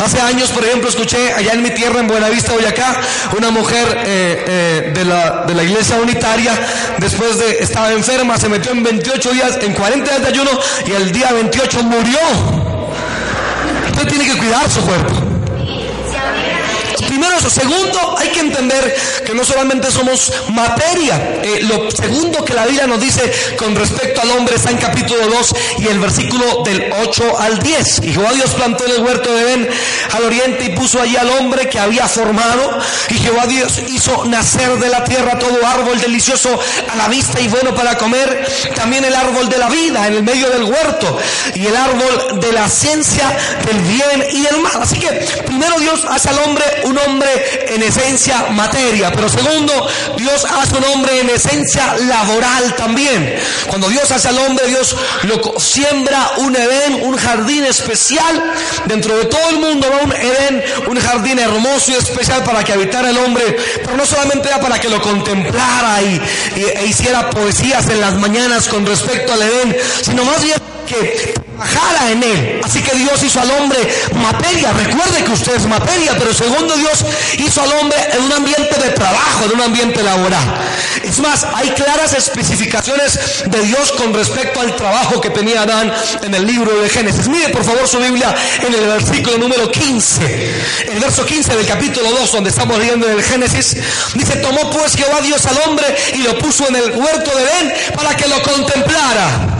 Hace 0.03 0.21
años, 0.21 0.51
por 0.51 0.65
ejemplo, 0.65 0.89
escuché 0.89 1.33
allá 1.33 1.53
en 1.53 1.63
mi 1.63 1.71
tierra, 1.71 2.01
en 2.01 2.07
Buenavista, 2.07 2.53
Boyacá, 2.53 3.01
una 3.37 3.51
mujer 3.51 3.87
eh, 4.05 4.45
eh, 4.47 4.93
de, 4.95 5.05
la, 5.05 5.45
de 5.47 5.55
la 5.55 5.63
iglesia 5.63 5.97
unitaria, 5.97 6.53
después 6.99 7.39
de, 7.39 7.59
estaba 7.61 7.93
enferma, 7.93 8.39
se 8.39 8.49
metió 8.49 8.73
en 8.73 8.83
28 8.83 9.31
días, 9.33 9.59
en 9.63 9.73
40 9.73 10.11
días 10.11 10.23
de 10.23 10.29
ayuno, 10.29 10.51
y 10.87 10.93
el 10.93 11.13
día 11.13 11.33
28 11.33 11.83
murió. 11.85 12.19
Usted 13.91 14.09
tiene 14.09 14.27
que 14.27 14.39
cuidar 14.39 14.69
su 14.71 14.81
cuerpo. 14.81 15.24
Eso. 17.39 17.51
Segundo, 17.51 18.17
hay 18.19 18.29
que 18.29 18.41
entender 18.41 18.97
que 19.25 19.35
no 19.35 19.45
solamente 19.45 19.91
somos 19.91 20.33
materia. 20.51 21.41
Eh, 21.43 21.61
lo 21.63 21.91
segundo 21.91 22.45
que 22.45 22.55
la 22.55 22.67
Biblia 22.67 22.87
nos 22.87 23.01
dice 23.01 23.33
con 23.57 23.75
respecto 23.75 24.21
al 24.21 24.31
hombre 24.33 24.57
está 24.57 24.71
en 24.71 24.79
capítulo 24.79 25.27
2 25.27 25.55
y 25.79 25.87
el 25.89 25.99
versículo 25.99 26.63
del 26.65 26.93
8 27.07 27.39
al 27.39 27.59
10. 27.59 28.01
Y 28.03 28.13
Jehová 28.13 28.33
Dios 28.33 28.51
plantó 28.55 28.85
en 28.87 28.93
el 28.93 29.03
huerto 29.03 29.35
de 29.35 29.45
Ben 29.45 29.69
al 30.13 30.25
oriente 30.25 30.65
y 30.65 30.71
puso 30.71 31.01
allí 31.01 31.17
al 31.17 31.31
hombre 31.31 31.69
que 31.69 31.79
había 31.79 32.07
formado. 32.07 32.79
Y 33.11 33.15
Jehová 33.15 33.47
Dios 33.47 33.81
hizo 33.89 34.25
nacer 34.27 34.79
de 34.79 34.89
la 34.89 35.05
tierra 35.05 35.39
todo 35.39 35.67
árbol 35.67 36.01
delicioso 36.01 36.49
a 36.89 36.97
la 36.97 37.09
vista 37.09 37.41
y 37.41 37.49
bueno 37.49 37.75
para 37.75 37.97
comer. 37.97 38.47
También 38.75 39.05
el 39.05 39.15
árbol 39.15 39.49
de 39.49 39.59
la 39.59 39.69
vida 39.69 40.07
en 40.07 40.15
el 40.15 40.23
medio 40.23 40.51
del 40.51 40.65
huerto. 40.65 41.19
Y 41.55 41.67
el 41.67 41.77
árbol 41.77 42.41
de 42.41 42.53
la 42.53 42.69
ciencia 42.69 43.37
del 43.67 43.81
bien 43.81 44.25
y 44.31 44.43
del 44.43 44.61
mal. 44.61 44.83
Así 44.83 44.99
que 44.99 45.09
primero 45.47 45.79
Dios 45.79 46.05
hace 46.09 46.29
al 46.29 46.39
hombre 46.41 46.65
un 46.85 46.99
hombre 46.99 47.14
en 47.23 47.83
esencia 47.83 48.47
materia, 48.51 49.13
pero 49.13 49.29
segundo, 49.29 49.89
Dios 50.17 50.45
hace 50.45 50.77
un 50.77 50.85
hombre 50.85 51.21
en 51.21 51.31
esencia 51.31 51.97
laboral 52.07 52.75
también. 52.77 53.35
Cuando 53.69 53.89
Dios 53.89 54.11
hace 54.11 54.29
al 54.29 54.39
hombre, 54.39 54.67
Dios 54.67 54.97
lo 55.23 55.59
siembra 55.59 56.33
un 56.39 56.55
Edén, 56.57 57.03
un 57.03 57.17
jardín 57.17 57.65
especial. 57.65 58.53
Dentro 58.87 59.17
de 59.17 59.27
todo 59.27 59.51
el 59.51 59.59
mundo 59.59 59.89
va 59.91 60.05
un 60.05 60.13
Edén, 60.13 60.65
un 60.89 61.01
jardín 61.01 61.39
hermoso 61.39 61.93
y 61.93 61.95
especial 61.95 62.43
para 62.45 62.65
que 62.65 62.73
habitara 62.73 63.11
el 63.11 63.19
hombre, 63.19 63.57
pero 63.83 63.97
no 63.97 64.07
solamente 64.07 64.49
era 64.49 64.61
para 64.61 64.79
que 64.79 64.89
lo 64.89 65.01
contemplara 65.01 66.03
y, 66.03 66.21
e 66.57 66.87
hiciera 66.87 67.31
poesías 67.31 67.89
en 67.89 68.01
las 68.01 68.15
mañanas 68.15 68.69
con 68.69 68.87
respecto 68.87 69.33
al 69.33 69.43
Edén, 69.43 69.77
sino 70.03 70.25
más 70.25 70.43
bien 70.43 70.74
que 70.85 71.35
trabajara 71.55 72.11
en 72.11 72.23
él. 72.23 72.61
Así 72.63 72.83
que 72.83 72.97
Dios 72.97 73.23
hizo 73.23 73.41
al 73.41 73.51
hombre 73.51 73.79
materia. 74.15 74.73
Recuerde 74.73 75.25
que 75.25 75.33
usted 75.33 75.57
es 75.57 75.67
materia, 75.67 76.13
pero 76.19 76.33
segundo 76.35 76.75
Dios 76.77 77.05
hizo 77.39 77.63
al 77.63 77.73
hombre 77.73 77.97
en 78.13 78.23
un 78.25 78.33
ambiente 78.33 78.75
de 78.83 78.91
trabajo, 78.91 79.45
en 79.45 79.53
un 79.53 79.61
ambiente 79.63 80.03
laboral. 80.03 80.45
Es 81.03 81.19
más, 81.19 81.47
hay 81.55 81.71
claras 81.71 82.15
especificaciones 82.15 83.45
de 83.47 83.63
Dios 83.63 83.93
con 83.93 84.13
respecto 84.15 84.61
al 84.61 84.75
trabajo 84.77 85.21
que 85.21 85.31
tenía 85.31 85.63
Adán 85.63 85.93
en 86.23 86.35
el 86.35 86.47
libro 86.47 86.81
de 86.81 86.89
Génesis. 86.89 87.29
Mire 87.29 87.49
por 87.51 87.65
favor 87.65 87.87
su 87.87 87.99
Biblia 87.99 88.35
en 88.61 88.75
el 88.75 88.87
versículo 88.87 89.39
número 89.39 89.71
15. 89.71 90.55
El 90.93 91.01
verso 91.01 91.25
15 91.25 91.57
del 91.57 91.67
capítulo 91.67 92.11
2, 92.11 92.33
donde 92.33 92.51
estamos 92.51 92.79
leyendo 92.79 93.07
en 93.07 93.19
el 93.19 93.23
Génesis, 93.23 93.77
dice, 94.15 94.37
tomó 94.37 94.71
pues 94.71 94.95
Jehová 94.95 95.21
Dios 95.21 95.45
al 95.47 95.59
hombre 95.69 95.85
y 96.15 96.19
lo 96.19 96.39
puso 96.39 96.67
en 96.69 96.77
el 96.77 96.93
huerto 96.93 97.31
de 97.37 97.45
Edén 97.45 97.75
para 97.95 98.17
que 98.17 98.29
lo 98.29 98.43
contemplara 98.43 99.54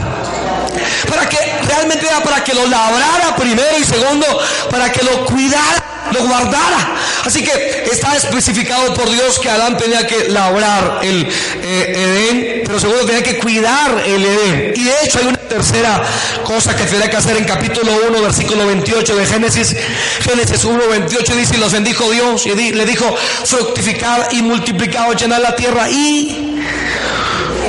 para 1.09 1.27
que 1.29 1.37
realmente 1.67 2.05
era 2.07 2.21
para 2.21 2.43
que 2.43 2.53
lo 2.53 2.65
labrara 2.67 3.35
primero 3.35 3.77
y 3.79 3.83
segundo, 3.83 4.25
para 4.69 4.91
que 4.91 5.03
lo 5.03 5.25
cuidara, 5.25 5.83
lo 6.11 6.27
guardara. 6.27 6.95
Así 7.25 7.43
que 7.43 7.89
está 7.91 8.15
especificado 8.15 8.93
por 8.93 9.09
Dios 9.09 9.39
que 9.39 9.49
Adán 9.49 9.77
tenía 9.77 10.05
que 10.05 10.29
labrar 10.29 10.99
el 11.03 11.27
eh, 11.61 11.93
Edén, 11.95 12.61
pero 12.65 12.79
segundo 12.79 13.05
tenía 13.05 13.23
que 13.23 13.37
cuidar 13.37 14.03
el 14.05 14.23
Edén. 14.23 14.73
Y 14.75 14.83
de 14.83 14.93
hecho 15.03 15.19
hay 15.19 15.27
una 15.27 15.37
tercera 15.37 16.03
cosa 16.43 16.75
que 16.75 16.83
tenía 16.85 17.09
que 17.09 17.17
hacer 17.17 17.37
en 17.37 17.45
capítulo 17.45 17.91
1, 18.09 18.21
versículo 18.21 18.67
28 18.67 19.15
de 19.15 19.25
Génesis. 19.25 19.75
Génesis 20.21 20.63
1, 20.63 20.87
28 20.87 21.35
dice, 21.35 21.55
y 21.55 21.59
los 21.59 21.73
bendijo 21.73 22.09
Dios 22.11 22.45
y 22.45 22.53
le 22.53 22.85
dijo, 22.85 23.15
fructificar 23.45 24.27
y 24.31 24.41
multiplicar, 24.41 25.15
llenar 25.15 25.41
la 25.41 25.55
tierra 25.55 25.89
y 25.89 26.54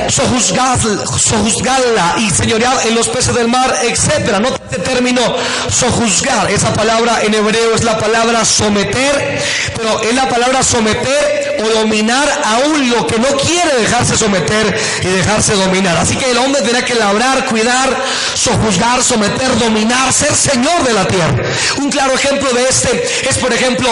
sojuzgarla 0.09 2.15
y 2.17 2.29
señorear 2.29 2.87
en 2.87 2.95
los 2.95 3.07
peces 3.07 3.33
del 3.33 3.47
mar, 3.47 3.73
etcétera. 3.83 4.39
No 4.39 4.51
te 4.51 4.79
término 4.79 5.21
sojuzgar. 5.69 6.49
Esa 6.51 6.73
palabra 6.73 7.21
en 7.23 7.33
hebreo 7.33 7.75
es 7.75 7.83
la 7.83 7.97
palabra 7.97 8.43
someter, 8.45 9.41
pero 9.75 10.01
es 10.01 10.15
la 10.15 10.27
palabra 10.27 10.63
someter 10.63 11.46
o 11.59 11.79
dominar 11.79 12.27
aún 12.45 12.89
lo 12.89 13.05
que 13.07 13.19
no 13.19 13.27
quiere 13.37 13.75
dejarse 13.79 14.17
someter 14.17 14.79
y 15.01 15.07
dejarse 15.07 15.53
dominar. 15.53 15.97
Así 15.97 16.15
que 16.15 16.31
el 16.31 16.37
hombre 16.37 16.61
tiene 16.61 16.83
que 16.83 16.95
labrar, 16.95 17.45
cuidar, 17.45 18.03
sojuzgar, 18.33 19.03
someter, 19.03 19.57
dominar, 19.59 20.11
ser 20.13 20.33
señor 20.33 20.83
de 20.83 20.93
la 20.93 21.07
tierra. 21.07 21.43
Un 21.77 21.89
claro 21.89 22.13
ejemplo 22.13 22.51
de 22.53 22.67
este 22.67 23.03
es, 23.29 23.37
por 23.37 23.53
ejemplo, 23.53 23.87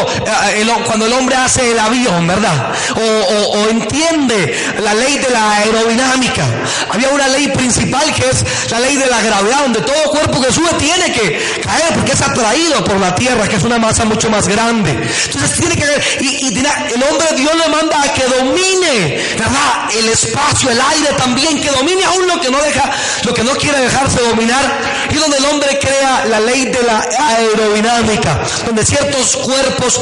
eh, 0.54 0.66
cuando 0.86 1.06
el 1.06 1.14
hombre 1.14 1.36
hace 1.36 1.72
el 1.72 1.80
avión, 1.80 2.28
¿verdad? 2.28 2.74
O, 2.96 3.58
o 3.58 3.70
entiende 3.70 4.58
la 4.80 4.94
ley 4.94 5.18
de 5.18 5.30
la 5.30 5.52
aerodinámica. 5.58 6.46
Había 6.92 7.10
una 7.10 7.28
ley 7.28 7.48
principal 7.50 8.14
que 8.14 8.30
es 8.30 8.46
la 8.70 8.80
ley 8.80 8.96
de 8.96 9.08
la 9.08 9.22
gravedad, 9.22 9.62
donde 9.62 9.82
todo 9.82 10.04
cuerpo 10.12 10.42
que 10.42 10.52
sube 10.52 10.70
tiene 10.80 11.12
que 11.12 11.62
caer 11.64 11.94
porque 11.94 12.12
es 12.12 12.22
atraído 12.22 12.84
por 12.84 13.00
la 13.00 13.14
tierra, 13.16 13.48
que 13.48 13.56
es 13.56 13.64
una 13.64 13.80
masa 13.80 14.06
mucho 14.06 14.30
más 14.30 14.48
grande. 14.48 14.92
Entonces 14.92 15.60
tiene 15.60 15.76
que 15.76 15.82
caer. 15.82 16.04
Y, 16.22 16.46
el 16.56 17.04
hombre 17.04 17.28
Dios 17.56 17.68
le 17.68 17.76
manda 17.76 18.02
a 18.02 18.14
que 18.14 18.24
domine, 18.24 19.24
¿verdad? 19.38 19.90
El 19.98 20.10
espacio, 20.10 20.70
el 20.70 20.80
aire 20.80 21.14
también, 21.18 21.62
que 21.62 21.70
domine 21.70 22.04
aún 22.04 22.28
lo 22.28 22.40
que 22.40 22.50
no 22.50 22.62
deja, 22.62 22.90
lo 23.24 23.34
que 23.34 23.44
no 23.44 23.52
quiere 23.56 23.80
dejarse 23.82 24.22
dominar. 24.22 25.06
Y 25.12 25.16
donde 25.16 25.38
el 25.38 25.46
hombre 25.46 25.78
crea 25.80 26.26
la 26.26 26.40
ley 26.40 26.66
de 26.66 26.84
la 26.84 27.08
aerodinámica, 27.20 28.42
donde 28.66 28.86
ciertos 28.86 29.38
cuerpos 29.38 30.02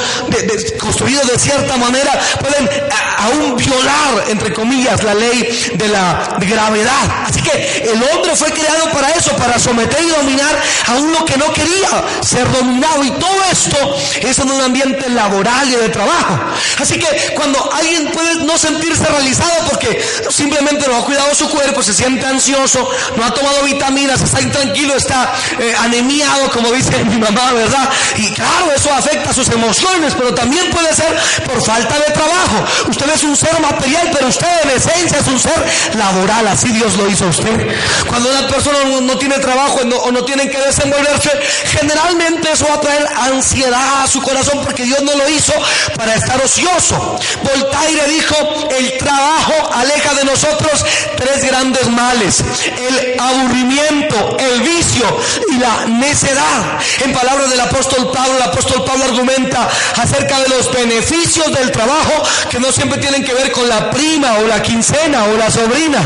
construidos 0.80 1.28
de 1.28 1.40
cierta 1.40 1.78
manera 1.78 2.20
pueden 2.40 2.70
aún 3.18 3.56
violar, 3.56 4.26
entre 4.30 4.54
comillas, 4.54 5.04
la 5.04 5.14
ley 5.14 5.72
de 5.76 5.88
la 5.90 6.38
gravedad. 6.40 7.26
Así 7.28 7.42
que 7.42 7.92
el 7.92 8.02
hombre 8.04 8.36
fue 8.36 8.52
creado 8.52 8.90
para 8.92 9.12
eso, 9.12 9.36
para 9.36 9.60
someter 9.60 10.02
y 10.02 10.10
dominar 10.10 10.62
a 10.88 10.94
uno 10.96 11.26
que 11.26 11.38
no 11.38 11.52
quería 11.54 12.04
ser 12.22 12.50
dominado. 12.52 13.04
Y 13.04 13.12
todo 13.12 13.44
esto 13.52 13.96
es 14.22 14.40
en 14.40 14.52
un 14.52 14.62
ambiente 14.62 15.10
laboral 15.10 15.70
y 15.70 15.76
de 15.76 15.90
trabajo. 15.90 16.40
Así 16.80 16.98
que 16.98 17.34
cuando 17.44 17.74
alguien 17.74 18.10
puede 18.12 18.36
no 18.46 18.58
sentirse 18.58 19.04
realizado 19.04 19.68
porque 19.70 20.02
simplemente 20.30 20.88
no 20.88 20.96
ha 20.96 21.04
cuidado 21.04 21.36
su 21.36 21.50
cuerpo, 21.50 21.84
se 21.84 21.94
siente 21.94 22.26
ansioso, 22.26 22.90
no 23.18 23.26
ha 23.26 23.34
tomado 23.34 23.64
vitaminas, 23.64 24.22
está 24.22 24.40
intranquilo, 24.40 24.96
está 24.96 25.34
eh, 25.60 25.76
anemiado, 25.80 26.50
como 26.52 26.72
dice 26.72 27.04
mi 27.04 27.18
mamá, 27.18 27.52
¿verdad? 27.52 27.90
Y 28.16 28.32
claro, 28.32 28.72
eso 28.74 28.94
afecta 28.94 29.34
sus 29.34 29.50
emociones, 29.50 30.14
pero 30.16 30.34
también 30.34 30.70
puede 30.72 30.96
ser 30.96 31.14
por 31.46 31.62
falta 31.62 31.96
de 32.00 32.14
trabajo. 32.14 32.64
Usted 32.88 33.10
es 33.14 33.24
un 33.24 33.36
ser 33.36 33.60
material, 33.60 34.10
pero 34.14 34.28
usted 34.28 34.48
en 34.64 34.70
esencia 34.70 35.20
es 35.20 35.28
un 35.28 35.40
ser 35.40 35.66
laboral, 35.96 36.48
así 36.48 36.70
Dios 36.70 36.96
lo 36.96 37.10
hizo 37.10 37.26
a 37.26 37.28
usted. 37.28 37.76
Cuando 38.08 38.30
una 38.30 38.48
persona 38.48 38.78
no, 39.02 39.18
tiene 39.18 39.38
trabajo 39.40 39.82
o 39.82 40.12
no 40.12 40.24
tiene 40.24 40.50
que 40.50 40.60
desenvolverse, 40.60 41.30
generalmente 41.78 42.54
eso 42.54 42.66
va 42.70 42.76
a 42.76 42.80
traer 42.80 43.06
ansiedad 43.18 44.04
a 44.04 44.08
su 44.08 44.22
corazón 44.22 44.62
porque 44.64 44.86
Dios 44.86 45.02
no 45.02 45.14
lo 45.16 45.28
hizo 45.28 45.54
para 45.98 46.16
estar 46.16 46.42
ocioso. 46.42 47.18
Voltaire 47.42 48.08
dijo, 48.08 48.36
el 48.78 48.98
trabajo 48.98 49.72
aleja 49.74 50.14
de 50.16 50.26
nosotros 50.26 50.86
tres 51.16 51.46
grandes 51.46 51.90
males, 51.90 52.44
el 52.78 53.20
aburrimiento, 53.20 54.38
el 54.40 54.62
vicio 54.62 55.06
y 55.50 55.60
la 55.60 55.86
necedad. 55.86 56.80
En 57.04 57.14
palabras 57.14 57.50
del 57.50 57.60
apóstol 57.60 58.12
Pablo, 58.12 58.38
el 58.38 58.44
apóstol 58.44 58.84
Pablo 58.86 59.06
argumenta 59.06 59.68
acerca 59.98 60.40
de 60.40 60.50
los 60.50 60.72
beneficios 60.72 61.52
del 61.54 61.72
trabajo 61.72 62.24
que 62.50 62.60
no 62.60 62.72
siempre 62.72 63.00
tienen 63.00 63.24
que 63.24 63.34
ver 63.34 63.52
con 63.52 63.68
la 63.68 63.90
prima 63.90 64.34
o 64.40 64.48
la 64.48 64.62
quincena 64.62 65.24
o 65.26 65.38
la 65.38 65.50
sobrina. 65.50 66.00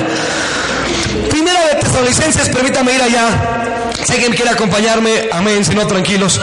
Primera 1.30 1.68
de 1.68 1.76
Tesalonicenses, 1.76 2.50
permítame 2.50 2.94
ir 2.94 3.02
allá. 3.02 3.77
Si 4.04 4.14
alguien 4.14 4.34
quiere 4.34 4.52
acompañarme, 4.52 5.30
amén, 5.32 5.66
si 5.66 5.74
no, 5.74 5.88
tranquilos. 5.88 6.40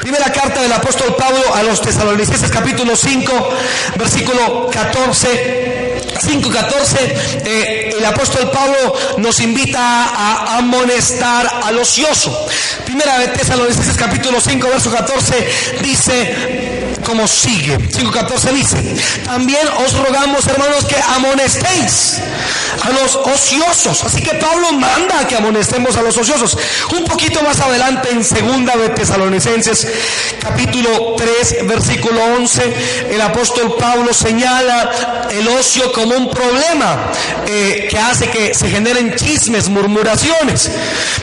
Primera 0.00 0.30
carta 0.32 0.60
del 0.60 0.72
apóstol 0.72 1.14
Pablo 1.16 1.54
a 1.54 1.62
los 1.62 1.80
tesalonicenses, 1.80 2.50
capítulo 2.50 2.96
5, 2.96 3.50
versículo 3.96 4.68
14. 4.72 5.76
5.14, 6.16 7.44
eh, 7.44 7.94
el 7.98 8.04
apóstol 8.04 8.50
Pablo 8.50 8.94
nos 9.18 9.38
invita 9.40 9.78
a 9.78 10.56
amonestar 10.58 11.60
al 11.62 11.78
ocioso. 11.78 12.46
Primera 12.84 13.18
de 13.18 13.28
Tesalonicenses 13.28 13.96
capítulo 13.96 14.40
5, 14.40 14.68
verso 14.68 14.90
14, 14.90 15.48
dice, 15.82 16.95
como 17.06 17.28
sigue. 17.28 17.78
5.14 17.78 18.52
dice, 18.52 18.76
también 19.24 19.66
os 19.86 19.96
rogamos 19.96 20.44
hermanos 20.48 20.84
que 20.86 20.96
amonestéis 20.96 22.18
a 22.82 22.90
los 22.90 23.14
ociosos. 23.14 24.02
Así 24.02 24.20
que 24.20 24.34
Pablo 24.34 24.72
manda 24.72 25.26
que 25.28 25.36
amonestemos 25.36 25.96
a 25.96 26.02
los 26.02 26.16
ociosos. 26.16 26.58
Un 26.96 27.04
poquito 27.04 27.42
más 27.42 27.60
adelante 27.60 28.10
en 28.10 28.24
segunda 28.24 28.76
de 28.76 28.88
Tesalonicenses 28.90 29.86
capítulo 30.40 31.14
3 31.16 31.66
versículo 31.66 32.20
11, 32.38 33.06
el 33.10 33.20
apóstol 33.20 33.76
Pablo 33.78 34.12
señala 34.12 35.26
el 35.30 35.46
ocio 35.48 35.92
como 35.92 36.16
un 36.16 36.30
problema 36.30 37.10
eh, 37.46 37.86
que 37.88 37.98
hace 37.98 38.30
que 38.30 38.52
se 38.54 38.68
generen 38.68 39.14
chismes, 39.14 39.68
murmuraciones. 39.68 40.70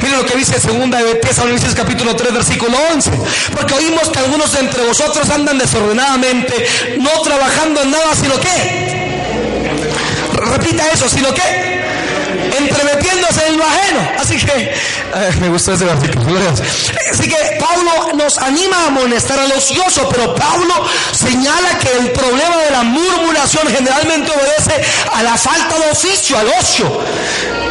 Miren 0.01 0.19
lo 0.19 0.25
que 0.25 0.37
dice 0.37 0.59
segunda 0.59 1.01
de 1.01 1.15
Tesalonicenses 1.15 1.75
capítulo 1.75 2.15
3 2.15 2.33
versículo 2.33 2.77
11, 2.93 3.11
porque 3.53 3.73
oímos 3.73 4.09
que 4.09 4.19
algunos 4.19 4.51
de 4.53 4.59
entre 4.59 4.83
vosotros 4.83 5.29
andan 5.29 5.57
de 5.57 5.67
desordenadamente, 5.73 6.67
no 6.99 7.21
trabajando 7.23 7.81
en 7.81 7.91
nada, 7.91 8.15
sino 8.15 8.39
que, 8.39 8.47
repita 10.51 10.87
eso, 10.93 11.09
sino 11.09 11.33
que, 11.33 11.41
entremetiéndose 12.57 13.47
en 13.47 13.57
lo 13.57 13.65
ajeno. 13.65 14.11
Así 14.19 14.37
que, 14.37 14.53
eh, 14.53 15.31
me 15.39 15.49
gustó 15.49 15.73
ese 15.73 15.85
versículo. 15.85 16.39
Así 17.11 17.29
que 17.29 17.59
Pablo 17.59 18.13
nos 18.15 18.37
anima 18.37 18.77
a 18.77 18.87
amonestar 18.87 19.39
al 19.39 19.51
ocioso, 19.51 20.09
pero 20.09 20.33
Pablo 20.35 20.73
señala 21.11 21.77
que 21.79 21.97
el 21.97 22.11
problema 22.11 22.57
de 22.57 22.71
la 22.71 22.83
murmuración 22.83 23.67
generalmente 23.67 24.31
obedece 24.31 24.81
a 25.13 25.23
la 25.23 25.37
falta 25.37 25.77
de 25.79 25.91
oficio, 25.91 26.37
al 26.37 26.47
ocio. 26.59 27.01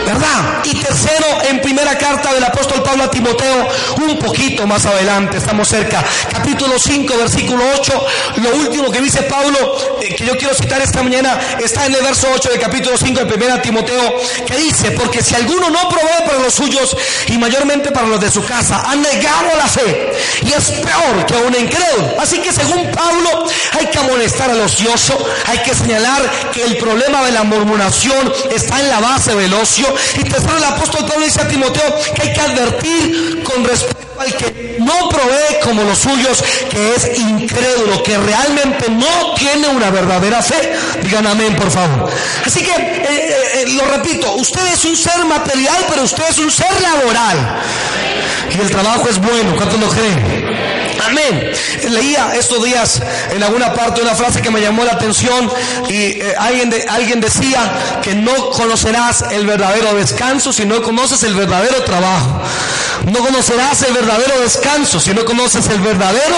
¿Verdad? 0.04 0.64
Y 0.64 0.74
tercero, 0.74 1.26
en 1.48 1.60
primera 1.60 1.96
carta 1.96 2.34
del 2.34 2.42
apóstol 2.42 2.82
Pablo 2.82 3.04
a 3.04 3.10
Timoteo, 3.10 3.68
un 3.98 4.18
poquito 4.18 4.66
más 4.66 4.84
adelante, 4.84 5.36
estamos 5.36 5.68
cerca, 5.68 6.04
capítulo 6.30 6.76
5, 6.76 7.16
versículo 7.18 7.64
8, 7.78 8.06
lo 8.36 8.56
último 8.56 8.90
que 8.90 9.00
dice 9.00 9.22
Pablo 9.22 9.76
eh, 10.00 10.14
que 10.14 10.26
yo 10.26 10.36
quiero 10.36 10.54
citar 10.54 10.80
esta 10.80 11.02
mañana 11.02 11.38
está 11.64 11.86
en 11.86 11.94
el 11.94 12.02
verso 12.02 12.26
8 12.34 12.50
del 12.50 12.60
capítulo 12.60 12.96
5 12.96 13.24
de 13.24 13.34
1 13.34 13.60
Timoteo, 13.60 14.16
que 14.46 14.56
dice, 14.56 14.71
porque 14.96 15.22
si 15.22 15.34
alguno 15.34 15.70
no 15.70 15.88
provee 15.88 16.26
para 16.26 16.38
los 16.38 16.54
suyos 16.54 16.96
y 17.28 17.38
mayormente 17.38 17.90
para 17.90 18.06
los 18.06 18.20
de 18.20 18.30
su 18.30 18.44
casa, 18.44 18.82
ha 18.84 18.96
negado 18.96 19.56
la 19.56 19.66
fe 19.66 20.12
y 20.42 20.52
es 20.52 20.70
peor 20.70 21.26
que 21.26 21.34
un 21.34 21.54
incrédulo. 21.54 22.20
Así 22.20 22.38
que 22.40 22.52
según 22.52 22.90
Pablo, 22.90 23.46
hay 23.78 23.86
que 23.86 23.98
amonestar 23.98 24.50
al 24.50 24.60
ocioso, 24.60 25.18
hay 25.46 25.58
que 25.58 25.74
señalar 25.74 26.50
que 26.52 26.64
el 26.64 26.76
problema 26.76 27.24
de 27.24 27.32
la 27.32 27.42
murmuración 27.44 28.32
está 28.50 28.80
en 28.80 28.88
la 28.88 29.00
base 29.00 29.34
del 29.34 29.52
ocio. 29.54 29.86
Y 30.18 30.24
tercero, 30.24 30.56
el 30.56 30.64
apóstol 30.64 31.06
Pablo 31.06 31.24
dice 31.24 31.40
a 31.40 31.48
Timoteo 31.48 31.94
que 32.14 32.22
hay 32.22 32.32
que 32.32 32.40
advertir 32.40 33.42
con 33.42 33.64
respecto 33.64 34.11
al 34.22 34.36
que 34.36 34.76
no 34.78 35.08
provee 35.08 35.60
como 35.62 35.82
los 35.82 35.98
suyos, 35.98 36.42
que 36.70 36.94
es 36.94 37.18
incrédulo, 37.18 38.02
que 38.02 38.16
realmente 38.16 38.88
no 38.90 39.34
tiene 39.34 39.68
una 39.68 39.90
verdadera 39.90 40.42
fe. 40.42 40.72
Digan 41.02 41.26
amén, 41.26 41.54
por 41.56 41.70
favor. 41.70 42.10
Así 42.44 42.60
que, 42.62 42.70
eh, 42.70 43.02
eh, 43.08 43.34
eh, 43.54 43.64
lo 43.74 43.84
repito, 43.86 44.32
usted 44.34 44.66
es 44.72 44.84
un 44.84 44.96
ser 44.96 45.24
material, 45.24 45.84
pero 45.88 46.02
usted 46.02 46.24
es 46.28 46.38
un 46.38 46.50
ser 46.50 46.72
laboral. 46.80 47.62
Y 48.56 48.60
el 48.60 48.70
trabajo 48.70 49.08
es 49.08 49.18
bueno, 49.18 49.56
¿cuántos 49.56 49.80
lo 49.80 49.88
creen? 49.88 50.72
Amén. 51.04 51.52
Leía 51.90 52.32
estos 52.34 52.62
días 52.62 53.00
en 53.30 53.42
alguna 53.42 53.74
parte 53.74 54.00
una 54.02 54.14
frase 54.14 54.40
que 54.40 54.50
me 54.50 54.60
llamó 54.60 54.84
la 54.84 54.92
atención 54.92 55.50
y 55.88 56.20
alguien, 56.38 56.70
de, 56.70 56.86
alguien 56.88 57.20
decía 57.20 58.00
que 58.02 58.14
no 58.14 58.50
conocerás 58.50 59.24
el 59.32 59.46
verdadero 59.46 59.94
descanso 59.94 60.52
si 60.52 60.64
no 60.64 60.80
conoces 60.80 61.22
el 61.24 61.34
verdadero 61.34 61.82
trabajo. 61.82 62.40
No 63.10 63.18
conocerás 63.18 63.82
el 63.82 63.94
verdadero 63.94 64.11
descanso 64.18 65.00
si 65.00 65.12
no 65.14 65.24
conoces 65.24 65.66
el 65.68 65.80
verdadero 65.80 66.36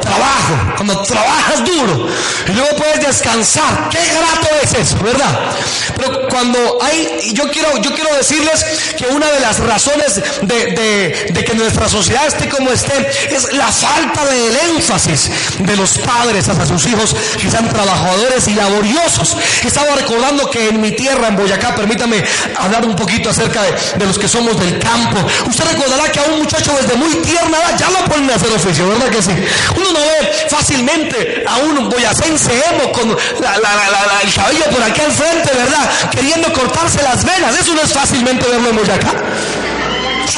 trabajo. 0.00 0.74
Cuando 0.76 1.02
trabajas 1.02 1.64
duro 1.64 2.08
y 2.48 2.52
luego 2.52 2.76
puedes 2.76 3.06
descansar. 3.06 3.88
Qué 3.90 3.98
grato 3.98 4.48
es 4.62 4.74
eso, 4.74 4.96
¿verdad? 5.02 5.50
Pero 5.96 6.28
cuando 6.28 6.78
hay, 6.82 7.32
yo 7.32 7.48
quiero, 7.50 7.76
yo 7.78 7.92
quiero 7.94 8.14
decirles 8.16 8.64
que 8.96 9.06
una 9.06 9.30
de 9.30 9.40
las 9.40 9.60
razones 9.60 10.20
de, 10.42 11.26
de 11.30 11.44
que 11.44 11.54
nuestra 11.54 11.88
sociedad 11.88 12.26
esté 12.26 12.48
como 12.48 12.70
esté 12.70 13.08
es 13.30 13.52
la 13.52 13.68
falta 13.68 14.24
del 14.26 14.56
énfasis 14.70 15.30
de 15.58 15.76
los 15.76 15.98
padres 15.98 16.48
hacia 16.48 16.66
sus 16.66 16.86
hijos 16.86 17.14
que 17.40 17.50
sean 17.50 17.68
trabajadores 17.68 18.48
y 18.48 18.54
laboriosos. 18.54 19.36
Estaba 19.64 19.94
recordando 19.96 20.50
que 20.50 20.68
en 20.68 20.80
mi 20.80 20.92
tierra, 20.92 21.28
en 21.28 21.36
Boyacá, 21.36 21.74
permítame 21.74 22.22
hablar 22.56 22.84
un 22.84 22.96
poquito 22.96 23.30
acerca 23.30 23.62
de, 23.62 23.72
de 23.98 24.06
los 24.06 24.18
que 24.18 24.28
somos 24.28 24.58
del 24.58 24.78
campo. 24.78 25.18
Usted 25.48 25.64
recordará 25.64 26.10
que 26.10 26.20
a 26.20 26.24
un 26.24 26.38
muchacho 26.40 26.74
desde 26.80 26.96
muy 26.96 27.13
tierna 27.22 27.58
edad 27.58 27.78
ya 27.78 27.90
lo 27.90 28.04
ponen 28.04 28.30
a 28.30 28.34
hacer 28.34 28.52
oficio, 28.52 28.88
¿verdad 28.88 29.08
que 29.08 29.22
sí? 29.22 29.32
Uno 29.76 29.92
no 29.92 30.00
ve 30.00 30.46
fácilmente 30.48 31.44
a 31.46 31.56
un 31.58 31.88
boyacense 31.88 32.52
emo 32.70 32.92
con 32.92 33.10
el 33.10 34.34
cabello 34.34 34.64
por 34.70 34.82
aquí 34.82 35.00
al 35.00 35.12
frente, 35.12 35.50
¿verdad? 35.54 35.90
Queriendo 36.10 36.52
cortarse 36.52 37.02
las 37.02 37.24
venas. 37.24 37.58
Eso 37.58 37.74
no 37.74 37.82
es 37.82 37.92
fácilmente 37.92 38.46
verlo 38.48 38.70
en 38.70 38.76
Boyacá. 38.76 39.12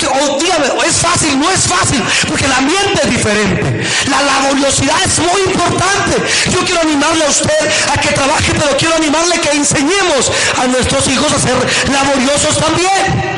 Oh, 0.09 0.38
dígame, 0.38 0.66
es 0.87 0.97
fácil, 0.97 1.38
no 1.38 1.50
es 1.50 1.61
fácil, 1.66 2.02
porque 2.28 2.45
el 2.45 2.52
ambiente 2.52 3.00
es 3.04 3.11
diferente. 3.11 3.87
La 4.11 4.21
laboriosidad 4.23 4.97
es 5.04 5.18
muy 5.18 5.40
importante. 5.47 6.16
Yo 6.50 6.64
quiero 6.64 6.80
animarle 6.80 7.25
a 7.25 7.28
usted 7.28 7.71
a 7.92 8.00
que 8.00 8.09
trabaje, 8.09 8.52
pero 8.52 8.76
quiero 8.76 8.97
animarle 8.97 9.40
que 9.40 9.50
enseñemos 9.50 10.30
a 10.61 10.66
nuestros 10.66 11.06
hijos 11.09 11.33
a 11.33 11.38
ser 11.38 11.56
laboriosos 11.92 12.59
también. 12.59 13.37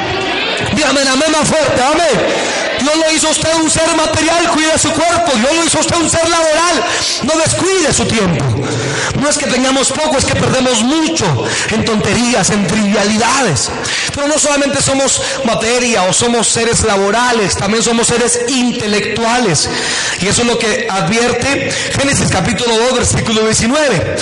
Dígame 0.75 1.01
amén 1.03 1.33
más 1.33 1.49
fuerte, 1.49 1.83
amén. 1.83 2.58
Dios 2.81 2.97
lo 2.97 3.13
hizo 3.13 3.29
usted 3.31 3.55
un 3.57 3.71
ser 3.71 3.95
material, 3.97 4.51
cuide 4.51 4.79
su 4.79 4.91
cuerpo. 4.91 5.33
Dios 5.37 5.55
lo 5.55 5.65
hizo 5.65 5.79
usted 5.81 5.97
un 5.97 6.11
ser 6.11 6.29
laboral, 6.29 6.85
no 7.25 7.39
descuide 7.41 7.93
su 7.93 8.05
tiempo. 8.07 8.45
No 9.21 9.29
es 9.29 9.39
que 9.39 9.47
tengamos 9.47 9.91
poco, 9.91 10.17
es 10.17 10.25
que 10.25 10.35
perdemos 10.35 10.83
mucho 10.83 11.25
en 11.71 11.85
tonterías, 11.85 12.51
en 12.51 12.67
trivialidades. 12.67 13.71
Pero 14.15 14.29
no 14.29 14.39
solamente 14.39 14.83
somos 14.83 15.21
materia 15.45 16.03
o 16.05 16.13
somos 16.13 16.47
seres 16.47 16.85
laborales, 16.85 17.57
también 17.57 17.83
somos 17.83 18.07
seres 18.07 18.41
intelectuales. 18.49 19.69
Y 20.21 20.27
eso 20.29 20.43
es 20.43 20.49
lo 20.49 20.59
que 20.59 20.87
advierte 20.89 21.71
Génesis 21.99 22.29
capítulo 22.31 22.77
2, 22.79 22.95
versículo 22.95 23.45
19. 23.45 24.17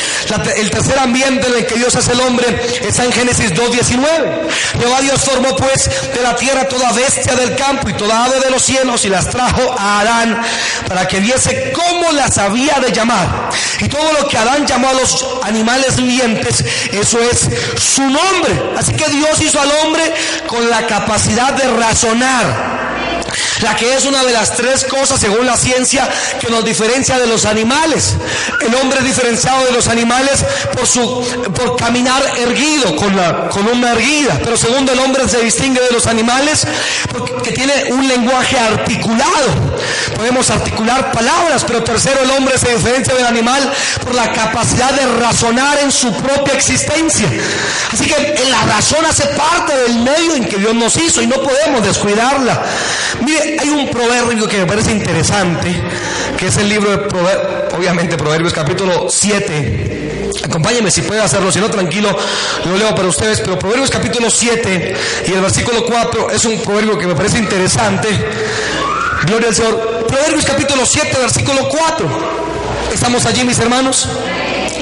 el 0.57 0.71
tercer 0.71 0.99
ambiente 0.99 1.47
en 1.47 1.55
el 1.57 1.67
que 1.67 1.77
Dios 1.77 1.95
hace 1.95 2.13
el 2.13 2.21
hombre 2.21 2.47
está 2.83 3.05
en 3.05 3.13
Génesis 3.13 3.55
2, 3.55 3.73
19. 3.73 4.49
Jehová 4.79 5.01
Dios 5.01 5.21
formó 5.23 5.57
pues 5.57 5.91
de 6.15 6.23
la 6.23 6.37
tierra 6.37 6.69
toda 6.69 6.93
bestia 6.93 7.35
del 7.35 7.55
campo 7.57 7.89
y 7.89 7.95
toda 7.95 8.25
ave 8.25 8.41
de 8.41 8.46
los 8.51 8.63
cielos 8.63 9.05
y 9.05 9.09
las 9.09 9.29
trajo 9.29 9.75
a 9.79 10.01
Adán 10.01 10.41
para 10.89 11.07
que 11.07 11.21
viese 11.21 11.73
cómo 11.73 12.13
las 12.13 12.39
había 12.39 12.75
de 12.81 12.93
llamar. 12.93 13.51
Y 13.81 13.89
todo 13.89 14.13
lo 14.13 14.29
que 14.29 14.39
Adán 14.39 14.67
llamó 14.67 14.89
a 14.89 14.95
los 14.95 15.27
animales 15.43 15.97
vivientes, 15.97 16.65
eso 16.93 17.19
es 17.21 17.49
su 17.81 18.03
nombre. 18.03 18.73
Así 18.77 18.93
que 18.93 19.09
Dios 19.11 19.41
hizo 19.41 19.61
al 19.61 19.71
hombre 19.85 20.15
con 20.47 20.69
la 20.71 20.87
capacidad 20.87 21.53
de 21.53 21.69
razonar 21.77 22.96
la 23.63 23.77
que 23.77 23.95
es 23.95 24.05
una 24.05 24.23
de 24.25 24.33
las 24.33 24.55
tres 24.55 24.85
cosas, 24.85 25.21
según 25.21 25.47
la 25.47 25.57
ciencia, 25.57 26.09
que 26.41 26.49
nos 26.49 26.65
diferencia 26.65 27.19
de 27.19 27.27
los 27.27 27.45
animales. 27.45 28.15
El 28.61 28.75
hombre 28.75 28.99
es 28.99 29.05
diferenciado 29.05 29.65
de 29.65 29.73
los 29.73 29.89
animales 29.89 30.45
por 30.73 30.87
su 30.87 31.25
por 31.55 31.77
caminar 31.77 32.23
erguido, 32.39 32.95
con 32.97 33.17
la 33.17 33.49
columna 33.49 33.93
erguida. 33.93 34.39
Pero 34.43 34.57
segundo, 34.57 34.93
el 34.93 34.99
hombre 35.01 35.29
se 35.29 35.41
distingue 35.41 35.81
de 35.81 35.91
los 35.91 36.07
animales 36.07 36.67
porque 37.13 37.53
tiene 37.53 37.73
un 37.91 38.07
lenguaje 38.07 38.59
articulado. 38.59 39.77
Podemos 40.17 40.51
articular 40.51 41.13
palabras, 41.13 41.65
pero 41.65 41.83
tercero, 41.83 42.23
el 42.23 42.31
hombre 42.31 42.59
se 42.59 42.75
diferencia 42.75 43.15
del 43.15 43.27
animal 43.27 43.73
por 44.05 44.15
la 44.15 44.33
capacidad 44.33 44.91
de 44.93 45.07
razonar 45.21 45.79
en 45.79 45.93
su 45.93 46.13
propia 46.15 46.55
existencia. 46.55 47.27
Así 47.93 48.07
que 48.07 48.45
la 48.51 48.63
razón 48.63 49.05
hace 49.05 49.27
parte 49.29 49.77
del 49.77 49.99
medio 50.01 50.35
en 50.35 50.45
que 50.45 50.57
Dios 50.57 50.75
nos 50.75 50.97
hizo 50.97 51.23
y 51.23 51.27
no 51.27 51.37
podemos 51.37 51.83
descuidarla. 51.85 52.63
Mire, 53.27 53.57
hay 53.59 53.69
un 53.71 53.91
proverbio 53.91 54.47
que 54.47 54.59
me 54.59 54.67
parece 54.67 54.93
interesante, 54.93 55.75
que 56.39 56.47
es 56.47 56.57
el 56.59 56.69
libro 56.69 56.93
de 56.93 56.99
Proverbios, 56.99 57.75
obviamente 57.77 58.17
Proverbios 58.17 58.53
capítulo 58.53 59.09
7. 59.11 60.31
Acompáñenme 60.45 60.93
si 60.93 61.03
puede 61.03 61.21
hacerlo, 61.23 61.51
si 61.51 61.59
no 61.59 61.69
tranquilo, 61.69 62.17
lo 62.65 62.77
leo 62.77 62.95
para 62.95 63.09
ustedes, 63.09 63.41
pero 63.41 63.59
Proverbios 63.59 63.91
capítulo 63.91 64.31
7 64.31 64.97
y 65.27 65.33
el 65.33 65.41
versículo 65.41 65.85
4 65.85 66.31
es 66.31 66.45
un 66.45 66.61
proverbio 66.61 66.97
que 66.97 67.09
me 67.09 67.17
parece 67.17 67.39
interesante. 67.39 68.09
Gloria 69.25 69.49
al 69.49 69.55
Señor. 69.57 70.07
Proverbios 70.07 70.45
capítulo 70.45 70.87
7, 70.87 71.19
versículo 71.19 71.69
4. 71.69 72.09
¿Estamos 72.95 73.27
allí, 73.27 73.43
mis 73.43 73.59
hermanos? 73.59 74.09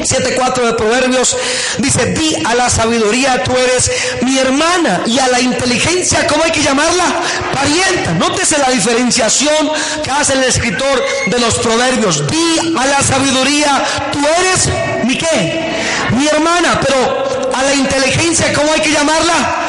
7.4 0.04 0.66
de 0.66 0.72
Proverbios 0.74 1.36
dice, 1.78 2.06
di 2.06 2.36
a 2.44 2.54
la 2.54 2.68
sabiduría, 2.68 3.42
tú 3.42 3.52
eres 3.56 3.90
mi 4.22 4.38
hermana, 4.38 5.02
y 5.06 5.18
a 5.18 5.28
la 5.28 5.40
inteligencia, 5.40 6.26
¿cómo 6.26 6.44
hay 6.44 6.50
que 6.50 6.62
llamarla? 6.62 7.04
Parienta. 7.52 8.12
Nótese 8.12 8.58
la 8.58 8.70
diferenciación 8.70 9.70
que 10.02 10.10
hace 10.10 10.34
el 10.34 10.44
escritor 10.44 11.02
de 11.26 11.38
los 11.38 11.54
Proverbios. 11.58 12.26
Di 12.26 12.74
a 12.78 12.86
la 12.86 13.02
sabiduría, 13.02 13.84
tú 14.12 14.18
eres 14.40 14.68
mi 15.04 15.16
qué? 15.16 15.72
Mi 16.12 16.26
hermana, 16.26 16.80
pero 16.80 17.50
a 17.54 17.62
la 17.62 17.74
inteligencia, 17.74 18.52
¿cómo 18.52 18.72
hay 18.72 18.80
que 18.80 18.90
llamarla? 18.90 19.63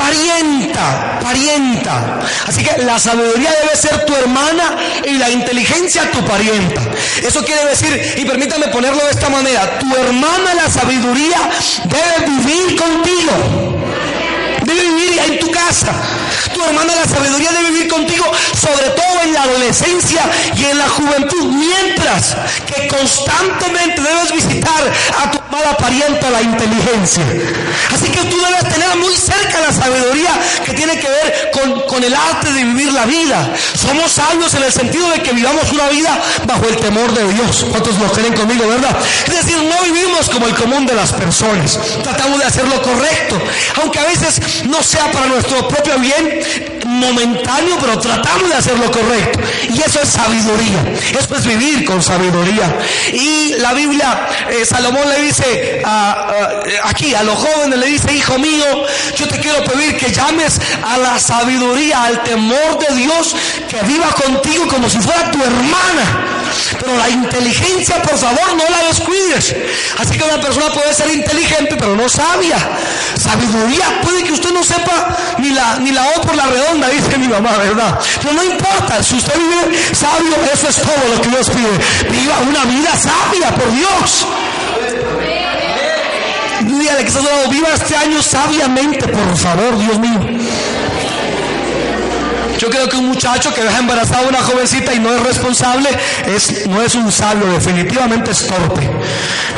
Parienta, 0.00 1.20
parienta. 1.22 2.20
Así 2.46 2.62
que 2.62 2.82
la 2.82 2.98
sabiduría 2.98 3.50
debe 3.62 3.76
ser 3.76 4.04
tu 4.06 4.14
hermana 4.14 4.76
y 5.04 5.12
la 5.18 5.30
inteligencia 5.30 6.10
tu 6.10 6.24
parienta. 6.24 6.80
Eso 7.22 7.44
quiere 7.44 7.66
decir, 7.66 8.14
y 8.16 8.24
permítame 8.24 8.68
ponerlo 8.68 9.04
de 9.04 9.10
esta 9.10 9.28
manera, 9.28 9.78
tu 9.78 9.94
hermana 9.94 10.54
la 10.54 10.70
sabiduría 10.70 11.38
debe 11.84 12.30
vivir 12.30 12.76
contigo. 12.76 13.76
Debe 14.62 14.80
vivir 14.80 15.18
en 15.26 15.38
tu 15.38 15.50
casa. 15.50 15.92
Tu 16.54 16.62
hermana 16.64 16.94
la 16.94 17.06
sabiduría 17.06 17.50
debe 17.52 17.70
vivir 17.70 17.88
contigo, 17.88 18.24
sobre 18.54 18.90
todo 18.90 19.22
en 19.24 19.32
la 19.32 19.42
adolescencia 19.42 20.22
y 20.56 20.64
en 20.64 20.78
la 20.78 20.88
juventud, 20.88 21.44
mientras 21.52 22.36
que 22.66 22.88
constantemente 22.88 24.00
debes 24.00 24.32
visitar 24.32 24.92
a 25.22 25.29
parienta 25.90 26.30
la 26.30 26.42
inteligencia. 26.42 27.24
Así 27.92 28.10
que 28.10 28.20
tú 28.24 28.36
debes 28.40 28.72
tener 28.72 28.96
muy 28.96 29.16
cerca 29.16 29.60
la 29.60 29.72
sabiduría 29.72 30.30
que 30.64 30.72
tiene 30.72 30.98
que 30.98 31.08
ver 31.08 31.50
con, 31.52 31.80
con 31.82 32.04
el 32.04 32.14
arte 32.14 32.52
de 32.52 32.62
vivir 32.64 32.92
la 32.92 33.06
vida. 33.06 33.52
Somos 33.74 34.12
sabios 34.12 34.54
en 34.54 34.62
el 34.62 34.72
sentido 34.72 35.10
de 35.10 35.20
que 35.20 35.32
vivamos 35.32 35.72
una 35.72 35.88
vida 35.88 36.16
bajo 36.46 36.66
el 36.68 36.76
temor 36.76 37.12
de 37.12 37.32
Dios. 37.32 37.66
¿Cuántos 37.70 37.98
lo 37.98 38.10
creen 38.12 38.34
conmigo, 38.34 38.68
verdad? 38.68 38.96
Es 39.26 39.44
decir, 39.44 39.56
no 39.56 39.84
vivimos 39.84 40.30
como 40.30 40.46
el 40.46 40.54
común 40.54 40.86
de 40.86 40.94
las 40.94 41.12
personas. 41.12 41.78
Tratamos 42.04 42.38
de 42.38 42.44
hacer 42.44 42.68
lo 42.68 42.80
correcto, 42.82 43.40
aunque 43.82 43.98
a 43.98 44.04
veces 44.04 44.64
no 44.66 44.82
sea 44.82 45.10
para 45.10 45.26
nuestro 45.26 45.66
propio 45.66 45.98
bien 45.98 46.40
momentáneo, 46.84 47.76
pero 47.80 47.98
tratamos 47.98 48.48
de 48.48 48.54
hacer 48.54 48.78
lo 48.78 48.90
correcto. 48.90 49.40
Y 49.68 49.80
eso 49.80 50.00
es 50.02 50.08
sabiduría. 50.08 50.84
Eso 51.18 51.36
es 51.36 51.46
vivir 51.46 51.84
con 51.84 52.02
sabiduría. 52.02 52.76
Y 53.12 53.54
la 53.58 53.72
Biblia, 53.72 54.28
eh, 54.50 54.64
Salomón 54.64 55.08
le 55.08 55.22
dice 55.22 55.79
aquí 56.84 57.14
a 57.14 57.22
los 57.22 57.36
jóvenes, 57.36 57.78
le 57.78 57.86
dice, 57.86 58.12
hijo 58.12 58.38
mío, 58.38 58.64
yo 59.16 59.28
te 59.28 59.38
quiero 59.38 59.64
pedir 59.64 59.96
que 59.96 60.10
llames 60.10 60.60
a 60.84 60.98
la 60.98 61.18
sabiduría, 61.18 62.04
al 62.04 62.22
temor 62.22 62.78
de 62.78 62.94
Dios, 62.96 63.34
que 63.68 63.80
viva 63.86 64.08
contigo 64.12 64.66
como 64.68 64.88
si 64.88 64.98
fuera 64.98 65.30
tu 65.30 65.42
hermana 65.42 66.26
Pero 66.80 66.96
la 66.96 67.08
inteligencia, 67.08 68.02
por 68.02 68.18
favor, 68.18 68.54
no 68.54 68.64
la 68.68 68.88
descuides. 68.88 69.54
Así 69.98 70.18
que 70.18 70.24
una 70.24 70.40
persona 70.40 70.66
puede 70.72 70.92
ser 70.94 71.10
inteligente, 71.10 71.76
pero 71.78 71.94
no 71.94 72.08
sabia. 72.08 72.56
Sabiduría, 73.16 74.00
puede 74.02 74.24
que 74.24 74.32
usted 74.32 74.50
no 74.50 74.62
sepa 74.62 75.16
ni 75.38 75.50
la, 75.50 75.78
ni 75.78 75.92
la 75.92 76.08
O 76.16 76.20
por 76.22 76.34
la 76.34 76.46
redonda, 76.46 76.88
dice 76.88 77.18
mi 77.18 77.28
mamá, 77.28 77.56
¿verdad? 77.58 77.98
Pero 78.22 78.34
no 78.34 78.44
importa, 78.44 79.02
si 79.02 79.16
usted 79.16 79.34
vive 79.38 79.78
sabio, 79.94 80.36
eso 80.52 80.68
es 80.68 80.76
todo 80.76 81.14
lo 81.14 81.20
que 81.20 81.28
Dios 81.28 81.50
pide. 81.50 82.10
Viva 82.10 82.38
una 82.48 82.64
vida 82.64 82.90
sabia, 82.96 83.54
por 83.54 83.70
Dios. 83.72 84.26
Dígale 86.90 87.04
que 87.04 87.08
está 87.08 87.22
lado, 87.22 87.50
viva 87.50 87.68
este 87.72 87.94
año 87.94 88.20
sabiamente, 88.20 89.06
por 89.06 89.36
favor, 89.36 89.78
Dios 89.78 89.98
mío. 90.00 90.39
Yo 92.60 92.68
creo 92.68 92.86
que 92.90 92.96
un 92.98 93.06
muchacho 93.06 93.54
que 93.54 93.62
deja 93.62 93.78
embarazada 93.78 94.26
a 94.26 94.28
una 94.28 94.42
jovencita 94.42 94.92
y 94.92 94.98
no 94.98 95.10
es 95.14 95.22
responsable, 95.22 95.88
es, 96.26 96.66
no 96.66 96.82
es 96.82 96.94
un 96.94 97.10
sabio, 97.10 97.46
definitivamente 97.46 98.32
es 98.32 98.46
torpe. 98.46 98.86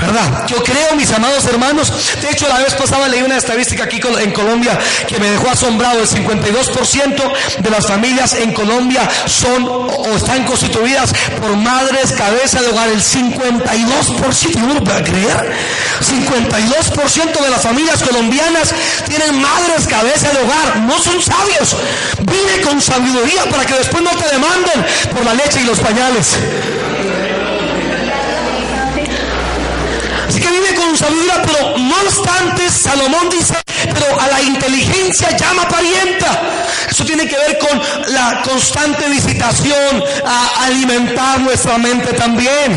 ¿Verdad? 0.01 0.47
Yo 0.47 0.63
creo, 0.63 0.95
mis 0.97 1.11
amados 1.11 1.45
hermanos, 1.47 1.93
de 2.21 2.31
hecho 2.31 2.47
la 2.49 2.59
vez 2.59 2.75
pasada 2.75 3.09
leí 3.09 3.23
una 3.23 3.39
estadística 3.39 3.85
aquí 3.85 4.01
en 4.21 4.31
Colombia 4.31 4.79
que 5.09 5.19
me 5.19 5.31
dejó 5.31 5.51
asombrado. 5.51 6.01
El 6.01 6.09
52% 6.09 7.33
de 7.59 7.71
las 7.71 7.87
familias 7.87 8.35
en 8.35 8.53
Colombia 8.53 9.09
son 9.27 9.65
o 9.65 10.17
están 10.17 10.45
constituidas 10.45 11.13
por 11.41 11.57
madres 11.57 12.13
cabeza 12.13 12.61
de 12.63 12.69
hogar. 12.69 12.89
El 12.89 13.03
52%, 13.03 14.55
no 14.61 14.75
lo 14.75 14.85
puedo 14.85 15.03
creer. 15.03 15.53
52% 16.01 17.41
de 17.41 17.51
las 17.51 17.63
familias 17.63 18.03
colombianas 18.03 18.73
tienen 19.09 19.41
madres 19.41 19.89
cabeza 19.89 20.31
de 20.31 20.39
hogar. 20.39 20.77
No 20.81 20.99
son 21.01 21.21
sabios. 21.21 21.77
Vive 22.21 22.63
con 22.63 22.81
sabiduría 22.93 23.45
para 23.51 23.65
que 23.65 23.75
después 23.75 24.03
no 24.03 24.11
te 24.11 24.29
demanden 24.35 24.85
por 25.15 25.25
la 25.25 25.35
leche 25.35 25.61
y 25.63 25.65
los 25.65 25.81
pañales. 25.81 26.37
Sabiduría, 31.03 31.43
pero 31.43 31.79
no 31.79 31.95
obstante, 32.03 32.71
Salomón 32.71 33.29
dice, 33.31 33.55
pero 33.93 34.21
a 34.21 34.29
la 34.29 34.43
inteligencia 34.43 35.37
llama 35.37 35.69
parienta. 35.69 36.41
Eso 36.91 37.05
tiene 37.05 37.27
que 37.27 37.37
ver 37.37 37.59
con 37.59 37.81
la 38.13 38.43
constante 38.43 39.09
visitación, 39.09 40.05
a 40.25 40.65
alimentar 40.67 41.41
nuestra 41.41 41.79
mente 41.79 42.13
también. 42.13 42.75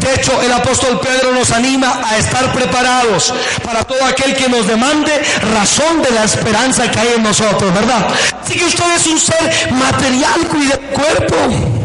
De 0.00 0.14
hecho, 0.14 0.40
el 0.42 0.52
apóstol 0.52 1.00
Pedro 1.00 1.32
nos 1.32 1.50
anima 1.50 2.00
a 2.04 2.16
estar 2.16 2.52
preparados 2.52 3.32
para 3.64 3.84
todo 3.84 4.04
aquel 4.04 4.34
que 4.34 4.48
nos 4.48 4.66
demande 4.66 5.12
razón 5.54 6.02
de 6.02 6.10
la 6.12 6.24
esperanza 6.24 6.90
que 6.90 6.98
hay 6.98 7.08
en 7.16 7.22
nosotros, 7.22 7.72
¿verdad? 7.74 8.06
Así 8.42 8.58
que 8.58 8.64
usted 8.64 8.94
es 8.94 9.06
un 9.06 9.18
ser 9.18 9.72
material, 9.72 10.46
cuide 10.48 10.74
el 10.74 10.80
cuerpo. 10.80 11.75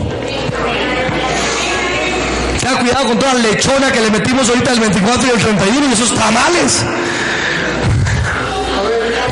Cuidado 2.79 3.05
con 3.07 3.19
toda 3.19 3.33
la 3.33 3.39
lechona 3.39 3.91
que 3.91 4.01
le 4.01 4.09
metimos 4.09 4.47
ahorita 4.49 4.71
el 4.71 4.79
24 4.79 5.27
y 5.27 5.31
el 5.31 5.37
31 5.39 5.87
y 5.87 5.93
esos 5.93 6.13
tamales. 6.15 6.83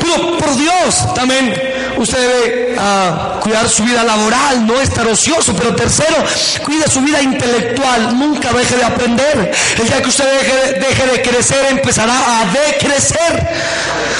Pero 0.00 0.38
por 0.38 0.56
Dios 0.56 1.14
también 1.14 1.54
usted 1.96 2.18
debe 2.18 2.76
ah, 2.78 3.38
cuidar 3.42 3.68
su 3.68 3.84
vida 3.84 4.02
laboral, 4.04 4.66
no 4.66 4.80
estar 4.80 5.06
ocioso. 5.06 5.54
Pero 5.54 5.74
tercero, 5.74 6.16
cuide 6.64 6.88
su 6.88 7.00
vida 7.00 7.20
intelectual, 7.20 8.18
nunca 8.18 8.52
deje 8.52 8.76
de 8.76 8.84
aprender. 8.84 9.52
El 9.78 9.88
día 9.88 10.02
que 10.02 10.08
usted 10.08 10.80
deje 10.80 11.06
de 11.06 11.22
crecer, 11.22 11.66
empezará 11.70 12.40
a 12.40 12.46
decrecer. 12.46 13.48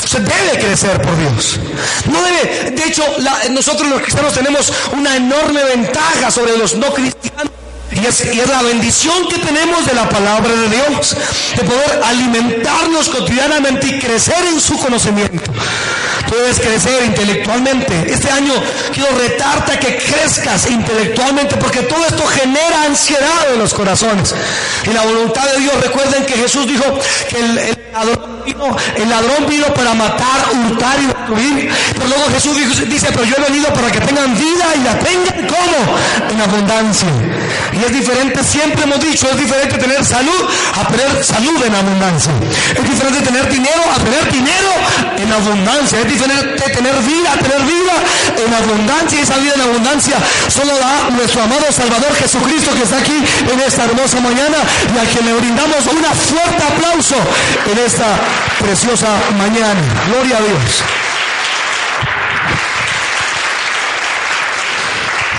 Usted 0.05 0.21
debe 0.21 0.65
crecer 0.65 1.01
por 1.01 1.17
Dios. 1.19 1.59
No 2.07 2.23
debe, 2.23 2.71
de 2.71 2.85
hecho, 2.85 3.05
nosotros 3.51 3.89
los 3.89 4.01
cristianos 4.01 4.33
tenemos 4.33 4.73
una 4.93 5.17
enorme 5.17 5.63
ventaja 5.65 6.31
sobre 6.31 6.57
los 6.57 6.75
no 6.75 6.93
cristianos 6.93 7.50
y 8.03 8.07
es, 8.07 8.49
la 8.49 8.63
bendición 8.63 9.29
que 9.29 9.39
tenemos 9.39 9.87
de 9.87 9.95
la 9.95 10.09
palabra 10.09 10.51
de 10.53 10.69
Dios, 10.69 11.17
de 11.57 11.65
poder 11.65 12.01
alimentarnos 12.05 13.09
cotidianamente 13.09 13.87
y 13.87 13.99
crecer 13.99 14.45
en 14.47 14.61
su 14.61 14.79
conocimiento. 14.79 15.53
Puedes 16.29 16.61
crecer 16.61 17.05
intelectualmente. 17.07 18.13
Este 18.13 18.31
año 18.31 18.53
quiero 18.95 19.17
retarte 19.19 19.73
a 19.73 19.81
que 19.81 19.99
crezcas 19.99 20.71
intelectualmente 20.71 21.57
porque 21.57 21.81
todo 21.81 22.07
esto 22.07 22.25
genera 22.27 22.85
ansiedad 22.85 23.53
en 23.53 23.59
los 23.59 23.75
corazones. 23.75 24.35
Y 24.87 24.93
la 24.93 25.03
voluntad 25.03 25.45
de 25.53 25.61
Dios, 25.61 25.75
recuerden 25.83 26.25
que 26.25 26.35
Jesús 26.35 26.67
dijo 26.69 26.85
que 27.29 27.37
el, 27.37 27.79
ladrón, 27.93 28.43
vino, 28.45 28.77
el 28.97 29.11
ladrón 29.11 29.47
vino 29.49 29.67
para 29.75 29.95
matar, 29.95 30.47
hurtar 30.55 31.01
y 31.01 31.07
destruir. 31.07 31.73
Pero 31.95 32.07
luego 32.07 32.25
Jesús 32.33 32.57
dice, 32.89 33.09
pero 33.13 33.25
yo 33.25 33.35
he 33.37 33.43
venido 33.43 33.73
para 33.73 33.91
que 33.91 34.01
tengan 34.01 34.33
vida 34.39 34.67
y 34.77 34.85
la 34.85 34.99
tengan 35.01 35.47
como 35.49 36.31
en 36.31 36.41
abundancia. 36.41 37.09
Y 37.73 37.85
es 37.85 37.93
diferente, 37.93 38.43
siempre 38.45 38.85
hemos 38.85 39.01
dicho, 39.01 39.29
es 39.31 39.37
diferente 39.37 39.79
tener 39.79 40.05
salud 40.05 40.49
a 40.75 40.87
tener 40.89 41.25
salud 41.25 41.63
en 41.65 41.75
abundancia. 41.75 42.33
Es 42.77 42.91
diferente 42.91 43.21
tener 43.21 43.49
dinero 43.49 43.83
a 43.95 43.99
tener 43.99 44.33
dinero 44.33 44.71
en 45.17 45.33
abundancia. 45.33 46.01
Es 46.01 46.09
diferente 46.09 46.71
tener 46.71 46.95
vida 47.03 47.33
a 47.33 47.37
tener 47.37 47.63
vida 47.63 47.95
en 48.45 48.55
abundancia. 48.55 49.19
Y 49.19 49.23
esa 49.23 49.37
vida 49.39 49.55
en 49.55 49.61
abundancia 49.63 50.17
solo 50.49 50.73
da 50.79 51.11
nuestro 51.11 51.43
amado 51.43 51.67
Salvador 51.71 52.15
Jesucristo 52.17 52.75
que 52.75 52.83
está 52.83 52.99
aquí 52.99 53.19
en 53.53 53.61
esta 53.61 53.85
hermosa 53.85 54.21
mañana 54.21 54.59
y 54.95 54.99
al 54.99 55.09
que 55.09 55.23
le 55.23 55.33
brindamos 55.35 55.87
un 55.87 56.01
fuerte 56.15 56.63
aplauso 56.63 57.17
en 57.71 57.79
esta 57.79 58.07
preciosa 58.61 59.09
mañana. 59.39 59.81
Gloria 60.09 60.37
a 60.37 60.41
Dios. 60.41 61.00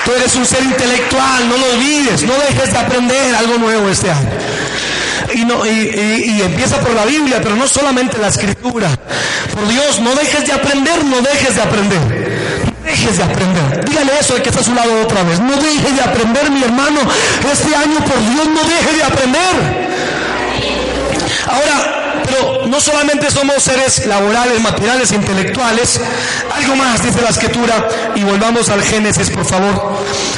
Tú 0.06 0.12
eres 0.14 0.36
un 0.36 0.46
ser 0.46 0.64
intelectual, 0.64 1.48
no 1.48 1.58
lo 1.58 1.66
olvides, 1.74 2.24
no 2.24 2.34
dejes 2.34 2.74
de 2.74 2.80
aprender 2.80 3.36
algo 3.36 3.58
nuevo 3.58 3.90
este 3.90 4.10
año. 4.10 4.30
Y, 5.34 6.42
empieza 6.42 6.80
por 6.80 6.94
la 6.94 7.06
Biblia, 7.06 7.40
pero 7.42 7.56
no 7.56 7.68
solamente 7.68 8.18
la 8.18 8.28
escritura. 8.28 8.90
Por 9.54 9.68
Dios, 9.68 10.00
no 10.00 10.14
dejes 10.16 10.46
de 10.46 10.54
aprender, 10.54 11.04
no 11.06 11.22
dejes 11.22 11.56
de 11.56 11.62
aprender. 11.62 12.00
No 12.00 12.86
dejes 12.86 13.18
de 13.18 13.24
aprender. 13.24 13.86
Dígale 13.86 14.12
eso 14.20 14.36
al 14.36 14.42
que 14.42 14.50
está 14.50 14.62
a 14.62 14.64
su 14.64 14.74
lado 14.74 15.02
otra 15.02 15.24
vez. 15.24 15.40
No 15.40 15.56
dejes 15.56 15.96
de 15.96 16.02
aprender, 16.02 16.52
mi 16.52 16.64
hermano. 16.64 17.00
Este 17.52 17.76
año, 17.76 18.00
por 18.04 18.20
Dios, 18.20 18.48
no 18.48 18.64
deje 18.64 18.98
de 18.98 19.04
aprender. 19.04 19.92
Ahora, 21.48 22.01
no 22.71 22.79
solamente 22.79 23.29
somos 23.29 23.62
seres 23.62 24.05
laborales, 24.05 24.62
materiales, 24.62 25.12
intelectuales, 25.12 25.99
algo 26.55 26.77
más 26.77 27.03
dice 27.03 27.21
la 27.21 27.29
escritura 27.29 27.86
y 28.15 28.23
volvamos 28.23 28.69
al 28.69 28.81
Génesis, 28.81 29.29
por 29.29 29.43
favor. 29.43 29.97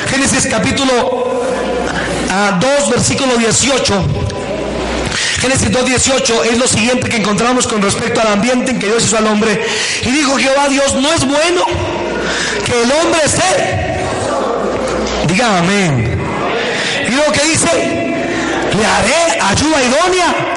Génesis 0.09 0.47
capítulo 0.47 0.91
2, 0.91 2.29
ah, 2.31 2.59
versículo 2.89 3.37
18. 3.37 3.93
Génesis 5.41 5.69
2.18 5.69 6.45
es 6.51 6.57
lo 6.57 6.67
siguiente 6.67 7.07
que 7.07 7.17
encontramos 7.17 7.67
con 7.67 7.83
respecto 7.83 8.19
al 8.19 8.33
ambiente 8.33 8.71
en 8.71 8.79
que 8.79 8.87
Dios 8.87 9.03
hizo 9.03 9.17
al 9.17 9.27
hombre. 9.27 9.63
Y 10.01 10.09
dijo 10.09 10.35
Jehová 10.35 10.67
Dios, 10.69 10.95
no 10.95 11.13
es 11.13 11.23
bueno 11.25 11.63
que 12.65 12.81
el 12.81 12.91
hombre 12.93 13.21
esté. 13.25 14.01
Diga 15.27 15.59
amén. 15.59 16.19
Y 17.07 17.11
lo 17.11 17.31
que 17.31 17.43
dice, 17.43 17.67
le 18.75 18.85
haré 18.85 19.39
ayuda 19.39 19.83
idónea 19.83 20.52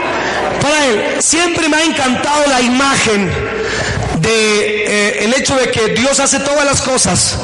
Siempre 1.18 1.68
me 1.68 1.76
ha 1.76 1.84
encantado 1.84 2.46
la 2.46 2.60
imagen 2.60 3.30
de 4.20 4.84
eh, 4.86 5.24
el 5.24 5.34
hecho 5.34 5.56
de 5.56 5.70
que 5.70 5.88
Dios 5.88 6.20
hace 6.20 6.40
todas 6.40 6.64
las 6.64 6.80
cosas 6.82 7.36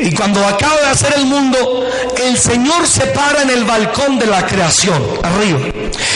y 0.00 0.12
cuando 0.14 0.44
acaba 0.46 0.76
de 0.76 0.86
hacer 0.86 1.14
el 1.16 1.26
mundo, 1.26 1.88
el 2.24 2.38
Señor 2.38 2.86
se 2.86 3.06
para 3.06 3.42
en 3.42 3.50
el 3.50 3.64
balcón 3.64 4.18
de 4.18 4.26
la 4.26 4.46
creación, 4.46 5.02
arriba. 5.22 5.58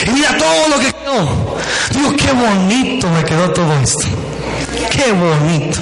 Y 0.07 0.09
mira 0.11 0.37
todo 0.37 0.69
lo 0.69 0.79
que 0.79 0.93
quedó. 0.93 1.57
Dios, 1.91 2.13
qué 2.17 2.31
bonito 2.31 3.09
me 3.09 3.23
quedó 3.23 3.51
todo 3.51 3.73
esto. 3.81 4.07
Qué 4.91 5.11
bonito. 5.11 5.79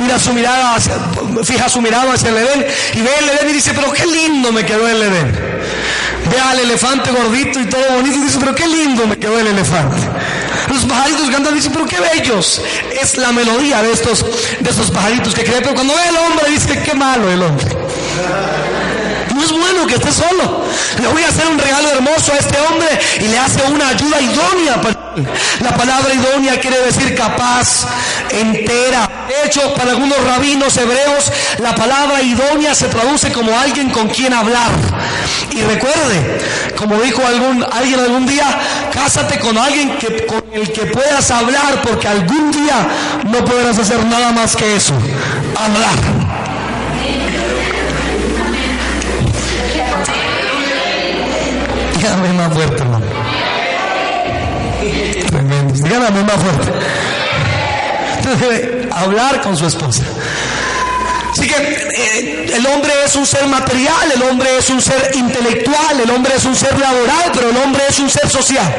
Mira 0.00 0.18
su 0.18 0.32
mirada, 0.32 0.76
fija 1.42 1.68
su 1.68 1.80
mirada 1.80 2.14
hacia 2.14 2.30
el 2.30 2.36
Edén 2.38 2.66
y 2.94 3.00
ve 3.00 3.10
el 3.18 3.28
Edén 3.28 3.50
y 3.50 3.52
dice, 3.52 3.72
pero 3.74 3.92
qué 3.92 4.06
lindo 4.06 4.52
me 4.52 4.64
quedó 4.64 4.88
el 4.88 5.02
Edén. 5.02 5.38
Ve 6.30 6.40
al 6.40 6.58
elefante 6.60 7.10
gordito 7.10 7.60
y 7.60 7.66
todo 7.66 7.82
bonito 7.96 8.18
y 8.18 8.22
dice, 8.22 8.38
pero 8.38 8.54
qué 8.54 8.66
lindo 8.66 9.06
me 9.06 9.16
quedó 9.16 9.38
el 9.38 9.46
elefante. 9.46 9.96
Los 10.68 10.84
pajaritos 10.84 11.30
cantan 11.30 11.52
y 11.52 11.56
dicen, 11.56 11.72
pero 11.72 11.86
qué 11.86 11.98
bellos. 12.00 12.60
Es 13.00 13.16
la 13.16 13.32
melodía 13.32 13.82
de 13.82 13.92
estos, 13.92 14.24
de 14.60 14.70
estos 14.70 14.90
pajaritos 14.90 15.34
que 15.34 15.44
creen, 15.44 15.62
pero 15.62 15.74
cuando 15.74 15.94
ve 15.94 16.08
el 16.08 16.16
hombre 16.16 16.50
dice, 16.50 16.82
qué 16.82 16.94
malo 16.94 17.30
el 17.30 17.42
hombre. 17.42 17.66
Es 19.44 19.52
bueno 19.52 19.86
que 19.86 19.96
esté 19.96 20.10
solo. 20.10 20.64
Le 21.00 21.08
voy 21.08 21.22
a 21.22 21.28
hacer 21.28 21.46
un 21.46 21.58
regalo 21.58 21.90
hermoso 21.90 22.32
a 22.32 22.36
este 22.36 22.56
hombre 22.62 22.88
y 23.20 23.28
le 23.28 23.38
hace 23.38 23.62
una 23.70 23.88
ayuda 23.88 24.18
idónea. 24.20 24.80
La 25.60 25.76
palabra 25.76 26.14
idónea 26.14 26.58
quiere 26.58 26.80
decir 26.80 27.14
capaz, 27.14 27.86
entera. 28.30 29.08
De 29.28 29.46
hecho, 29.46 29.74
para 29.74 29.90
algunos 29.90 30.18
rabinos 30.24 30.74
hebreos, 30.78 31.30
la 31.58 31.74
palabra 31.74 32.22
idónea 32.22 32.74
se 32.74 32.86
traduce 32.86 33.30
como 33.32 33.56
alguien 33.58 33.90
con 33.90 34.08
quien 34.08 34.32
hablar. 34.32 34.70
Y 35.50 35.60
recuerde, 35.60 36.40
como 36.76 37.00
dijo 37.02 37.22
algún, 37.26 37.64
alguien 37.70 38.00
algún 38.00 38.26
día, 38.26 38.46
cásate 38.94 39.38
con 39.40 39.58
alguien 39.58 39.98
que, 39.98 40.24
con 40.24 40.42
el 40.54 40.72
que 40.72 40.86
puedas 40.86 41.30
hablar, 41.30 41.82
porque 41.82 42.08
algún 42.08 42.50
día 42.50 42.88
no 43.26 43.44
podrás 43.44 43.78
hacer 43.78 44.02
nada 44.06 44.32
más 44.32 44.56
que 44.56 44.76
eso, 44.76 44.94
hablar. 45.54 46.23
Dígame 52.04 52.32
más 52.34 52.52
fuerte, 52.52 52.82
hermano. 52.82 53.06
Dígame 55.72 56.22
más 56.22 56.36
fuerte. 56.36 56.72
Debe 58.22 58.88
hablar 58.92 59.40
con 59.40 59.56
su 59.56 59.66
esposa. 59.66 60.02
Así 61.32 61.48
que 61.48 61.54
eh, 61.56 62.52
el 62.56 62.66
hombre 62.66 62.92
es 63.06 63.16
un 63.16 63.24
ser 63.24 63.46
material, 63.46 64.12
el 64.14 64.22
hombre 64.22 64.50
es 64.58 64.68
un 64.68 64.82
ser 64.82 65.12
intelectual, 65.14 65.98
el 65.98 66.10
hombre 66.10 66.34
es 66.36 66.44
un 66.44 66.54
ser 66.54 66.78
laboral, 66.78 67.32
pero 67.32 67.48
el 67.48 67.56
hombre 67.56 67.82
es 67.88 67.98
un 67.98 68.10
ser 68.10 68.28
social. 68.28 68.70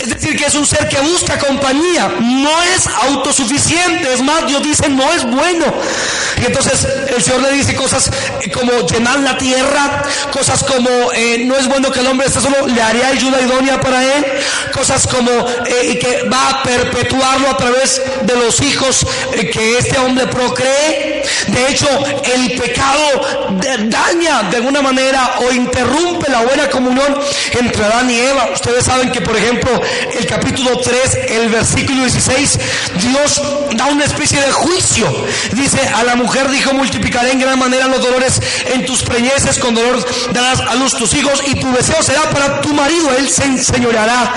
Es 0.00 0.08
decir, 0.08 0.36
que 0.36 0.46
es 0.46 0.54
un 0.54 0.66
ser 0.66 0.88
que 0.88 0.98
busca 1.00 1.38
compañía, 1.38 2.10
no 2.20 2.62
es 2.62 2.86
autosuficiente, 3.08 4.12
es 4.14 4.22
más, 4.22 4.46
Dios 4.46 4.62
dice, 4.62 4.88
no 4.88 5.04
es 5.12 5.24
bueno. 5.24 5.66
Y 6.40 6.46
entonces 6.46 6.86
el 7.14 7.22
Señor 7.22 7.42
le 7.42 7.52
dice 7.52 7.74
cosas 7.74 8.10
como 8.54 8.72
llenar 8.86 9.20
la 9.20 9.36
tierra, 9.36 10.02
cosas 10.32 10.64
como 10.64 10.88
eh, 11.14 11.44
no 11.44 11.56
es 11.56 11.68
bueno 11.68 11.90
que 11.90 12.00
el 12.00 12.06
hombre 12.06 12.26
esté 12.26 12.40
solo, 12.40 12.66
le 12.66 12.80
haría 12.80 13.08
ayuda 13.08 13.42
idónea 13.42 13.78
para 13.80 14.02
él, 14.02 14.24
cosas 14.72 15.06
como 15.06 15.30
eh, 15.66 15.98
que 15.98 16.28
va 16.28 16.48
a 16.48 16.62
perpetuarlo 16.62 17.50
a 17.50 17.56
través 17.56 18.00
de 18.22 18.36
los 18.36 18.60
hijos 18.62 19.06
eh, 19.34 19.50
que 19.50 19.78
este 19.78 19.98
hombre 19.98 20.26
procree. 20.28 21.22
De 21.48 21.68
hecho, 21.68 21.88
el 22.34 22.58
pecado 22.58 23.50
daña 23.88 24.44
de 24.44 24.56
alguna 24.56 24.82
manera 24.82 25.34
o 25.40 25.52
interrumpe 25.52 26.30
la 26.30 26.40
buena 26.42 26.68
comunión 26.70 27.18
entre 27.52 27.84
Adán 27.84 28.10
y 28.10 28.18
Eva. 28.18 28.50
Ustedes 28.54 28.84
saben 28.84 29.10
que, 29.12 29.20
por 29.20 29.36
ejemplo, 29.36 29.70
el 30.18 30.26
capítulo 30.26 30.78
3, 30.78 31.18
el 31.30 31.48
versículo 31.48 32.02
16, 32.02 32.58
Dios 33.00 33.42
da 33.76 33.86
una 33.86 34.04
especie 34.04 34.40
de 34.40 34.50
juicio. 34.50 35.26
Dice, 35.52 35.80
a 35.88 36.04
la 36.04 36.16
mujer 36.16 36.50
dijo, 36.50 36.72
multiplicaré 36.72 37.32
en 37.32 37.40
gran 37.40 37.58
manera 37.58 37.86
los 37.88 38.02
dolores 38.02 38.40
en 38.72 38.84
tus 38.86 39.02
preñeces, 39.02 39.58
con 39.58 39.74
dolor 39.74 40.04
darás 40.32 40.60
a 40.60 40.74
luz 40.74 40.94
tus 40.94 41.14
hijos 41.14 41.42
y 41.46 41.54
tu 41.54 41.72
deseo 41.72 42.02
será 42.02 42.30
para 42.30 42.60
tu 42.60 42.72
marido, 42.74 43.10
él 43.16 43.28
se 43.28 43.44
enseñoreará 43.44 44.32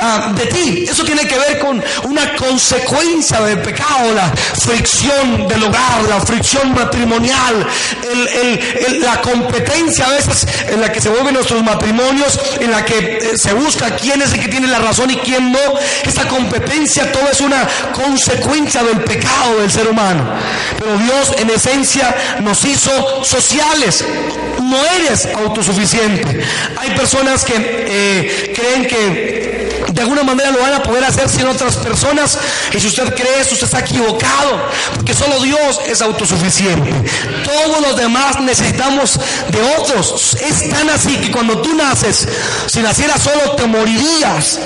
ah, 0.00 0.32
de 0.34 0.46
ti. 0.46 0.84
Eso 0.88 1.04
tiene 1.04 1.26
que 1.26 1.38
ver 1.38 1.58
con 1.58 1.82
una 2.04 2.34
consecuencia 2.36 3.40
del 3.40 3.60
pecado, 3.60 4.12
la 4.14 4.32
fricción 4.60 5.48
del 5.48 5.64
hogar, 5.64 6.02
la 6.08 6.20
fricción 6.20 6.74
matrimonial, 6.74 7.66
la 9.00 9.20
competencia 9.20 10.06
a 10.06 10.10
veces 10.10 10.46
en 10.68 10.80
la 10.80 10.90
que 10.90 11.00
se 11.00 11.08
vuelven 11.08 11.34
nuestros 11.34 11.62
matrimonios, 11.62 12.38
en 12.60 12.70
la 12.70 12.84
que 12.84 13.18
eh, 13.18 13.32
se 13.36 13.52
busca 13.52 13.94
quién 13.96 14.22
es 14.22 14.32
el 14.32 14.40
que 14.40 14.48
tiene 14.48 14.66
la 14.68 14.78
razón 14.78 14.93
y 15.10 15.16
quién 15.16 15.52
no. 15.52 15.58
Esta 16.04 16.26
competencia 16.28 17.10
todo 17.10 17.28
es 17.30 17.40
una 17.40 17.66
consecuencia 17.92 18.82
del 18.82 19.00
pecado 19.00 19.60
del 19.60 19.70
ser 19.70 19.88
humano. 19.88 20.24
Pero 20.78 20.96
Dios 20.98 21.32
en 21.38 21.50
esencia 21.50 22.14
nos 22.40 22.64
hizo 22.64 23.24
sociales. 23.24 24.04
No 24.62 24.78
eres 24.96 25.26
autosuficiente. 25.26 26.40
Hay 26.76 26.90
personas 26.90 27.44
que 27.44 27.54
eh, 27.56 28.52
creen 28.54 28.86
que 28.86 29.63
de 29.92 30.00
alguna 30.00 30.22
manera 30.22 30.50
lo 30.50 30.60
van 30.60 30.74
a 30.74 30.82
poder 30.82 31.04
hacer 31.04 31.28
sin 31.28 31.46
otras 31.46 31.76
personas. 31.76 32.38
Y 32.72 32.80
si 32.80 32.88
usted 32.88 33.14
cree 33.14 33.40
eso, 33.40 33.54
usted 33.54 33.66
está 33.66 33.80
equivocado, 33.80 34.68
porque 34.94 35.14
solo 35.14 35.40
Dios 35.40 35.80
es 35.86 36.02
autosuficiente. 36.02 36.90
Todos 37.44 37.80
los 37.80 37.96
demás 37.96 38.40
necesitamos 38.40 39.18
de 39.50 39.62
otros. 39.78 40.36
Es 40.40 40.68
tan 40.68 40.90
así 40.90 41.16
que 41.16 41.30
cuando 41.30 41.58
tú 41.58 41.74
naces, 41.74 42.26
si 42.66 42.80
nacieras 42.80 43.22
solo 43.22 43.52
te 43.52 43.66
morirías 43.66 44.58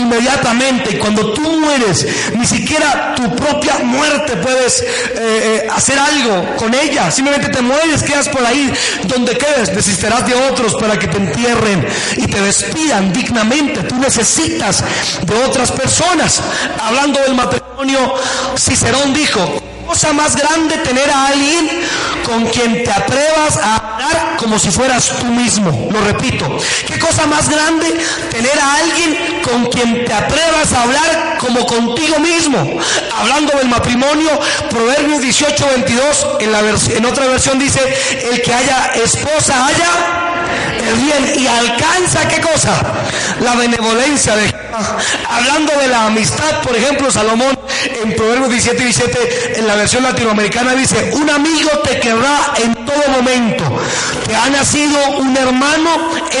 inmediatamente. 0.00 0.96
Y 0.96 0.98
cuando 0.98 1.32
tú 1.32 1.42
mueres, 1.42 2.06
ni 2.36 2.46
siquiera 2.46 3.14
tu 3.14 3.34
propia 3.36 3.78
muerte 3.78 4.36
puedes 4.36 4.80
eh, 4.80 4.86
eh, 5.14 5.68
hacer 5.70 5.98
algo 5.98 6.56
con 6.56 6.74
ella. 6.74 7.10
Simplemente 7.10 7.48
te 7.48 7.62
mueres, 7.62 8.02
quedas 8.02 8.28
por 8.28 8.44
ahí 8.44 8.72
donde 9.04 9.36
quedes. 9.36 9.70
Necesitarás 9.72 10.26
de 10.26 10.34
otros 10.34 10.74
para 10.74 10.98
que 10.98 11.08
te 11.08 11.16
entierren 11.16 11.86
y 12.16 12.26
te 12.26 12.40
despidan 12.40 13.12
dignamente. 13.12 13.82
Tú 13.82 13.96
necesitas 13.96 14.84
de 15.22 15.44
otras 15.44 15.72
personas. 15.72 16.40
Hablando 16.80 17.20
del 17.20 17.34
matrimonio, 17.34 18.14
Cicerón 18.56 19.12
dijo, 19.12 19.67
cosa 19.88 20.12
más 20.12 20.36
grande 20.36 20.76
tener 20.78 21.10
a 21.10 21.28
alguien 21.28 21.80
con 22.22 22.44
quien 22.48 22.84
te 22.84 22.90
atrevas 22.90 23.56
a 23.56 23.76
hablar 23.76 24.36
como 24.36 24.58
si 24.58 24.70
fueras 24.70 25.10
tú 25.18 25.26
mismo. 25.26 25.88
Lo 25.90 26.00
repito, 26.02 26.46
qué 26.86 26.98
cosa 26.98 27.26
más 27.26 27.48
grande 27.48 27.86
tener 28.30 28.58
a 28.60 28.74
alguien 28.74 29.40
con 29.42 29.66
quien 29.66 30.04
te 30.04 30.12
atrevas 30.12 30.74
a 30.74 30.82
hablar 30.82 31.38
como 31.38 31.64
contigo 31.64 32.18
mismo. 32.18 32.78
Hablando 33.18 33.56
del 33.56 33.68
matrimonio, 33.68 34.28
Proverbios 34.68 35.22
18, 35.22 35.66
22, 35.76 36.26
en, 36.40 36.52
la 36.52 36.60
en 36.60 37.06
otra 37.06 37.26
versión 37.26 37.58
dice, 37.58 37.80
el 38.30 38.42
que 38.42 38.52
haya 38.52 38.92
esposa 38.94 39.66
haya 39.66 40.18
el 40.86 40.94
bien 40.96 41.32
y 41.40 41.46
alcanza 41.46 42.28
qué 42.28 42.40
cosa? 42.42 42.74
La 43.40 43.54
benevolencia 43.54 44.36
de 44.36 44.54
Hablando 45.28 45.72
de 45.80 45.88
la 45.88 46.06
amistad, 46.06 46.62
por 46.62 46.76
ejemplo, 46.76 47.10
Salomón 47.10 47.57
en 47.84 48.14
Proverbios 48.14 48.50
17, 48.50 48.84
17, 48.84 49.58
en 49.58 49.66
la 49.66 49.76
versión 49.76 50.02
latinoamericana 50.02 50.74
dice, 50.74 51.10
un 51.14 51.28
amigo 51.30 51.70
te 51.84 52.00
querrá 52.00 52.54
en 52.62 52.74
todo 52.84 53.08
momento. 53.10 53.64
Te 54.26 54.34
ha 54.34 54.48
nacido 54.50 54.98
un 55.18 55.36
hermano 55.36 55.90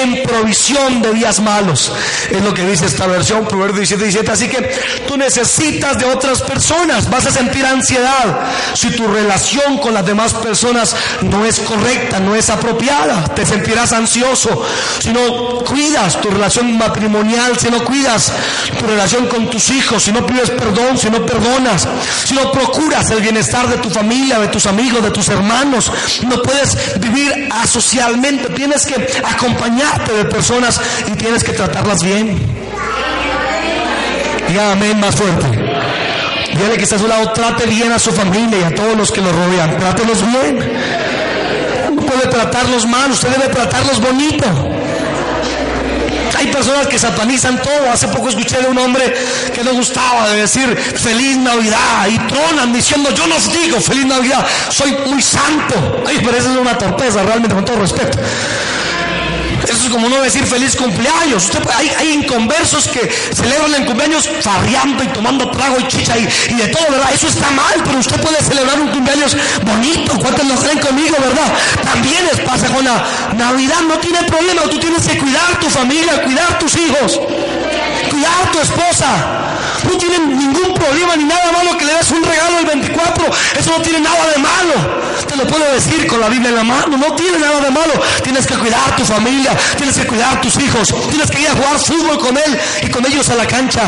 en 0.02 0.22
provisión 0.22 1.02
de 1.02 1.12
días 1.12 1.40
malos. 1.40 1.92
Es 2.30 2.42
lo 2.42 2.54
que 2.54 2.64
dice 2.64 2.86
esta 2.86 3.06
versión, 3.06 3.46
Proverbios 3.46 3.88
17, 3.88 4.04
17. 4.04 4.30
Así 4.30 4.48
que 4.48 4.62
tú 5.06 5.16
necesitas 5.16 5.98
de 5.98 6.04
otras 6.04 6.42
personas. 6.42 7.08
Vas 7.10 7.26
a 7.26 7.30
sentir 7.30 7.64
ansiedad 7.64 8.40
si 8.74 8.90
tu 8.90 9.06
relación 9.06 9.78
con 9.78 9.94
las 9.94 10.04
demás 10.04 10.34
personas 10.34 10.94
no 11.22 11.44
es 11.44 11.60
correcta, 11.60 12.20
no 12.20 12.34
es 12.34 12.50
apropiada. 12.50 13.24
Te 13.34 13.44
sentirás 13.44 13.92
ansioso 13.92 14.64
si 15.00 15.10
no 15.10 15.58
cuidas 15.64 16.20
tu 16.20 16.30
relación 16.30 16.76
matrimonial, 16.76 17.58
si 17.58 17.70
no 17.70 17.84
cuidas 17.84 18.32
tu 18.78 18.86
relación 18.86 19.26
con 19.26 19.48
tus 19.50 19.70
hijos, 19.70 20.02
si 20.02 20.12
no 20.12 20.26
pides 20.26 20.50
perdón, 20.50 20.98
si 20.98 21.10
no 21.10 21.24
perdonas, 21.24 21.88
si 22.24 22.34
no 22.34 22.50
procuras 22.52 23.10
el 23.10 23.20
bienestar 23.20 23.68
de 23.68 23.78
tu 23.78 23.90
familia, 23.90 24.38
de 24.38 24.48
tus 24.48 24.66
amigos, 24.66 25.02
de 25.02 25.10
tus 25.10 25.28
hermanos, 25.28 25.90
no 26.26 26.42
puedes 26.42 26.98
vivir 27.00 27.48
asocialmente, 27.50 28.48
tienes 28.50 28.86
que 28.86 28.94
de 29.96 30.24
personas 30.24 30.80
y 31.06 31.12
tienes 31.12 31.44
que 31.44 31.52
tratarlas 31.52 32.02
bien. 32.02 32.38
Diga 34.48 34.72
amén 34.72 34.98
más 35.00 35.14
fuerte. 35.14 35.46
Dígale 36.54 36.76
que 36.76 36.84
está 36.84 36.96
a 36.96 36.98
su 36.98 37.06
lado, 37.06 37.32
trate 37.32 37.66
bien 37.66 37.92
a 37.92 37.98
su 37.98 38.12
familia 38.12 38.58
y 38.58 38.62
a 38.64 38.74
todos 38.74 38.96
los 38.96 39.12
que 39.12 39.20
lo 39.20 39.30
rodean, 39.32 39.78
trátelos 39.78 40.24
bien. 40.26 40.58
No 41.94 42.02
puede 42.02 42.26
tratarlos 42.28 42.86
mal, 42.86 43.10
usted 43.10 43.28
debe 43.28 43.48
tratarlos 43.48 44.00
bonito. 44.00 44.46
Hay 46.38 46.46
personas 46.48 46.86
que 46.86 46.98
satanizan 46.98 47.60
todo. 47.60 47.90
Hace 47.92 48.06
poco 48.08 48.28
escuché 48.28 48.60
de 48.60 48.68
un 48.68 48.78
hombre 48.78 49.12
que 49.52 49.64
no 49.64 49.72
gustaba 49.72 50.28
de 50.30 50.42
decir 50.42 50.76
feliz 50.76 51.36
Navidad 51.36 52.06
y 52.08 52.18
tronan 52.28 52.72
diciendo 52.72 53.10
yo 53.10 53.26
no 53.26 53.34
digo 53.60 53.80
feliz 53.80 54.06
Navidad, 54.06 54.46
soy 54.68 54.96
muy 55.06 55.20
santo. 55.20 56.02
Ay, 56.06 56.20
pero 56.24 56.36
eso 56.36 56.50
es 56.52 56.56
una 56.56 56.78
torpeza 56.78 57.22
realmente 57.22 57.54
con 57.54 57.64
todo 57.64 57.80
respeto. 57.80 58.18
Eso 59.68 59.84
es 59.84 59.90
como 59.90 60.08
no 60.08 60.22
decir 60.22 60.44
feliz 60.46 60.74
cumpleaños. 60.76 61.50
hay, 61.98 62.12
inconversos 62.12 62.88
que 62.88 63.10
celebran 63.34 63.74
el 63.74 63.84
cumpleaños 63.84 64.28
farreando 64.40 65.04
y 65.04 65.08
tomando 65.08 65.50
trago 65.50 65.78
y 65.78 65.86
chicha 65.88 66.16
y, 66.16 66.54
de 66.54 66.68
todo, 66.68 66.84
¿verdad? 66.90 67.10
Eso 67.12 67.28
está 67.28 67.50
mal, 67.50 67.82
pero 67.84 67.98
usted 67.98 68.18
puede 68.20 68.42
celebrar 68.42 68.80
un 68.80 68.88
cumpleaños 68.88 69.36
bonito. 69.62 70.18
¿Cuántos 70.18 70.46
lo 70.46 70.54
creen 70.56 70.78
conmigo, 70.78 71.16
verdad? 71.20 71.52
También 71.84 72.24
les 72.32 72.40
pasa 72.40 72.66
con 72.68 72.84
la 72.84 73.04
Navidad, 73.36 73.80
no 73.86 73.98
tiene 73.98 74.22
problema. 74.22 74.62
Tú 74.62 74.78
tienes 74.78 75.06
que 75.06 75.18
cuidar 75.18 75.60
tu 75.60 75.68
familia, 75.68 76.22
cuidar 76.22 76.58
tus 76.58 76.74
hijos, 76.76 77.20
cuidar 78.10 78.50
tu 78.52 78.60
esposa. 78.60 79.06
No 79.84 79.96
tiene 79.96 80.18
ningún 80.18 80.74
problema 80.74 81.14
ni 81.16 81.24
nada 81.24 81.52
malo 81.52 81.76
que 81.76 81.84
le 81.84 81.94
des 81.94 82.10
un 82.10 82.24
regalo 82.24 82.58
el 82.58 82.66
24. 82.66 83.26
Eso 83.58 83.70
no 83.70 83.82
tiene 83.82 84.00
nada 84.00 84.30
de 84.34 84.38
malo. 84.38 85.07
Te 85.26 85.36
lo 85.36 85.46
puedo 85.46 85.64
decir 85.72 86.06
con 86.06 86.20
la 86.20 86.28
Biblia 86.28 86.50
en 86.50 86.56
la 86.56 86.64
mano. 86.64 86.96
No 86.96 87.14
tiene 87.14 87.38
nada 87.38 87.60
de 87.60 87.70
malo. 87.70 87.92
Tienes 88.22 88.46
que 88.46 88.54
cuidar 88.54 88.96
tu 88.96 89.04
familia. 89.04 89.56
Tienes 89.76 89.96
que 89.96 90.06
cuidar 90.06 90.40
tus 90.40 90.56
hijos. 90.58 90.94
Tienes 91.10 91.30
que 91.30 91.40
ir 91.40 91.48
a 91.48 91.52
jugar 91.52 91.78
fútbol 91.78 92.18
con 92.18 92.36
él 92.36 92.58
y 92.82 92.88
con 92.88 93.04
ellos 93.06 93.28
a 93.30 93.34
la 93.34 93.46
cancha. 93.46 93.82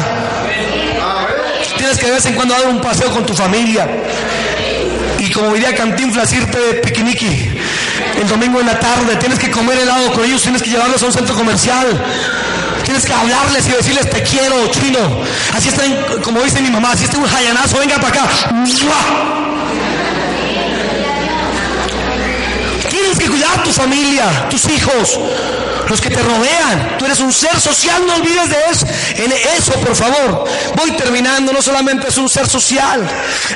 Tienes 1.76 1.98
que 1.98 2.06
de 2.06 2.12
vez 2.12 2.26
en 2.26 2.34
cuando 2.34 2.54
dar 2.54 2.68
un 2.68 2.80
paseo 2.80 3.10
con 3.10 3.24
tu 3.24 3.34
familia. 3.34 3.88
Y 5.18 5.30
como 5.32 5.52
diría 5.54 5.74
Cantinflas, 5.74 6.32
irte 6.32 6.58
de 6.58 6.74
piquiniqui 6.74 7.60
el 8.20 8.28
domingo 8.28 8.60
en 8.60 8.66
la 8.66 8.78
tarde. 8.78 9.16
Tienes 9.16 9.38
que 9.38 9.50
comer 9.50 9.78
helado 9.78 10.12
con 10.12 10.24
ellos. 10.24 10.42
Tienes 10.42 10.62
que 10.62 10.70
llevarlos 10.70 11.02
a 11.02 11.06
un 11.06 11.12
centro 11.12 11.34
comercial. 11.34 11.86
Tienes 12.84 13.04
que 13.04 13.12
hablarles 13.12 13.68
y 13.68 13.70
decirles 13.70 14.10
te 14.10 14.22
quiero, 14.22 14.66
chino. 14.70 14.98
Así 15.54 15.68
está, 15.68 15.84
como 16.22 16.40
dice 16.42 16.60
mi 16.60 16.70
mamá, 16.70 16.92
así 16.92 17.04
está 17.04 17.18
un 17.18 17.26
jayanazo, 17.26 17.78
venga 17.78 17.96
para 17.96 18.08
acá. 18.08 18.28
Tienes 18.48 18.80
cuidar 23.50 23.62
tu 23.64 23.72
familia, 23.72 24.48
tus 24.48 24.68
hijos. 24.68 25.18
Los 25.90 26.00
que 26.00 26.08
te 26.08 26.22
rodean. 26.22 26.96
Tú 26.98 27.04
eres 27.04 27.20
un 27.20 27.32
ser 27.32 27.58
social, 27.60 28.06
no 28.06 28.14
olvides 28.14 28.48
de 28.48 28.56
eso. 28.70 28.86
En 29.16 29.32
eso, 29.58 29.72
por 29.80 29.96
favor. 29.96 30.44
Voy 30.76 30.92
terminando, 30.92 31.52
no 31.52 31.60
solamente 31.60 32.08
es 32.08 32.16
un 32.16 32.28
ser 32.28 32.48
social. 32.48 33.06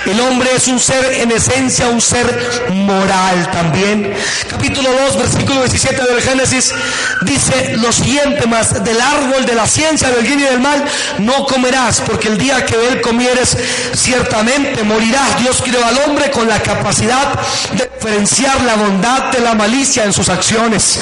El 0.05 0.21
hombre 0.21 0.51
es 0.55 0.67
un 0.69 0.81
ser 0.81 1.15
en 1.15 1.31
esencia, 1.31 1.89
un 1.89 2.01
ser 2.01 2.71
moral 2.71 3.51
también. 3.53 4.13
Capítulo 4.51 4.91
2, 5.11 5.19
versículo 5.19 5.61
17 5.61 6.03
del 6.03 6.21
Génesis 6.21 6.75
dice 7.23 7.77
lo 7.77 7.93
siguiente 7.93 8.47
más, 8.47 8.83
del 8.83 9.01
árbol 9.01 9.45
de 9.47 9.55
la 9.55 9.67
ciencia 9.67 10.11
del 10.11 10.25
bien 10.25 10.41
y 10.41 10.43
del 10.43 10.61
mal 10.61 10.85
no 11.19 11.47
comerás, 11.47 12.01
porque 12.01 12.29
el 12.29 12.39
día 12.39 12.65
que 12.65 12.75
él 12.89 13.01
comieres 13.01 13.57
ciertamente 13.95 14.83
morirás. 14.83 15.39
Dios 15.41 15.63
creó 15.63 15.85
al 15.85 15.99
hombre 15.99 16.31
con 16.31 16.49
la 16.49 16.61
capacidad 16.61 17.39
de 17.73 17.89
diferenciar 17.95 18.61
la 18.63 18.75
bondad 18.75 19.31
de 19.31 19.41
la 19.41 19.55
malicia 19.55 20.05
en 20.05 20.13
sus 20.13 20.29
acciones. 20.29 20.99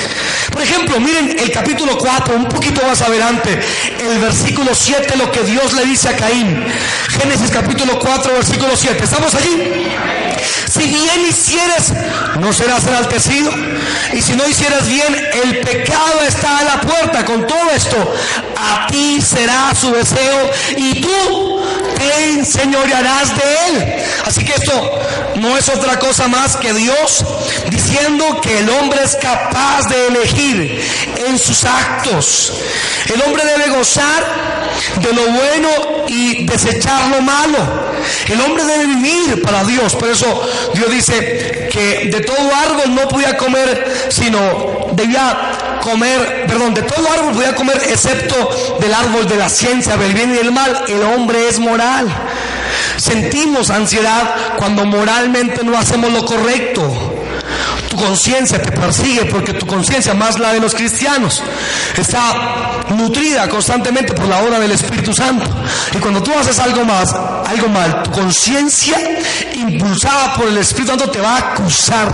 Por 0.53 0.62
ejemplo, 0.62 1.01
miren 1.01 1.21
el 1.30 1.50
capítulo 1.50 1.96
4, 1.98 2.37
un 2.37 2.46
poquito 2.46 2.85
más 2.87 3.00
adelante, 3.02 3.58
el 4.00 4.18
versículo 4.18 4.74
7, 4.74 5.16
lo 5.16 5.30
que 5.30 5.42
Dios 5.42 5.72
le 5.72 5.85
dice 5.85 6.08
a 6.08 6.16
Caín. 6.16 6.64
Génesis 7.08 7.50
capítulo 7.50 7.98
4, 7.98 8.32
versículo 8.35 8.76
7. 8.76 9.04
¿Estamos 9.04 9.35
allí? 9.35 9.92
Si 10.70 10.81
bien 10.81 11.26
hicieres, 11.28 11.92
no 12.40 12.52
serás 12.52 12.87
enaltecido. 12.87 13.50
Y 14.12 14.22
si 14.22 14.35
no 14.35 14.46
hicieras 14.48 14.87
bien, 14.87 15.14
el 15.44 15.61
pecado 15.61 16.20
está 16.26 16.59
a 16.59 16.64
la 16.64 16.81
puerta. 16.81 17.24
Con 17.24 17.46
todo 17.46 17.70
esto, 17.74 18.14
a 18.57 18.87
ti 18.88 19.20
será 19.20 19.74
su 19.74 19.92
deseo 19.92 20.50
y 20.76 21.00
tú 21.00 21.62
te 21.96 22.31
enseñorearás 22.35 23.35
de 23.37 23.42
él. 23.68 23.94
Así 24.26 24.44
que 24.44 24.55
esto 24.55 25.00
no 25.37 25.57
es 25.57 25.68
otra 25.68 25.98
cosa 25.98 26.28
más 26.28 26.57
que 26.57 26.72
Dios 26.72 27.24
diciendo 27.70 28.40
que 28.40 28.59
el 28.59 28.70
hombre 28.70 29.00
es 29.05 29.16
capaz 29.16 29.88
de 29.88 30.07
elegir 30.09 30.81
en 31.26 31.38
sus 31.38 31.64
actos. 31.64 32.52
El 33.12 33.22
hombre 33.22 33.44
debe 33.44 33.76
gozar 33.76 34.52
de 35.00 35.12
lo 35.12 35.22
bueno 35.31 35.68
y 36.09 36.44
desechar 36.44 37.09
lo 37.09 37.20
malo. 37.20 37.59
El 38.28 38.40
hombre 38.40 38.64
debe 38.64 38.87
vivir 38.87 39.42
para 39.42 39.64
Dios. 39.64 39.94
Por 39.94 40.09
eso 40.09 40.26
Dios 40.75 40.90
dice 40.90 41.68
que 41.73 42.11
de 42.12 42.21
todo 42.21 42.55
árbol 42.55 42.95
no 42.95 43.09
podía 43.09 43.37
comer, 43.37 44.07
sino 44.09 44.88
debía 44.92 45.79
comer, 45.83 46.47
perdón, 46.47 46.75
de 46.75 46.83
todo 46.83 47.11
árbol 47.12 47.35
podía 47.35 47.55
comer 47.55 47.81
excepto 47.88 48.77
del 48.81 48.95
árbol 48.95 49.29
de 49.29 49.37
la 49.37 49.49
ciencia, 49.49 49.97
del 49.97 50.14
bien 50.14 50.31
y 50.31 50.37
del 50.37 50.53
mal. 50.53 50.85
El 50.88 51.03
hombre 51.03 51.49
es 51.49 51.59
moral. 51.59 52.07
Sentimos 52.97 53.71
ansiedad 53.71 54.57
cuando 54.59 54.85
moralmente 54.85 55.64
no 55.64 55.77
hacemos 55.77 56.12
lo 56.12 56.25
correcto. 56.25 57.18
Tu 57.88 57.97
conciencia 57.97 58.61
te 58.61 58.73
persigue 58.73 59.27
porque 59.27 59.53
tu 59.53 59.66
conciencia, 59.66 60.14
más 60.14 60.38
la 60.38 60.55
de 60.55 60.61
los 60.61 60.75
cristianos, 60.75 61.42
está 61.97 62.85
nutrida 62.88 63.49
constantemente 63.49 64.14
por 64.14 64.27
la 64.29 64.38
obra 64.42 64.59
del 64.59 64.73
Espíritu 64.73 65.12
Santo. 65.12 65.45
Y 65.95 65.99
cuando 65.99 66.23
tú 66.23 66.33
haces 66.33 66.59
algo 66.59 66.85
más, 66.85 67.12
algo 67.12 67.68
mal, 67.68 68.03
tu 68.05 68.11
conciencia, 68.12 68.97
impulsada 69.62 70.35
por 70.35 70.48
el 70.48 70.59
Espíritu 70.59 70.90
Santo, 70.90 71.11
te 71.11 71.20
va 71.20 71.37
a 71.37 71.38
acusar. 71.38 72.09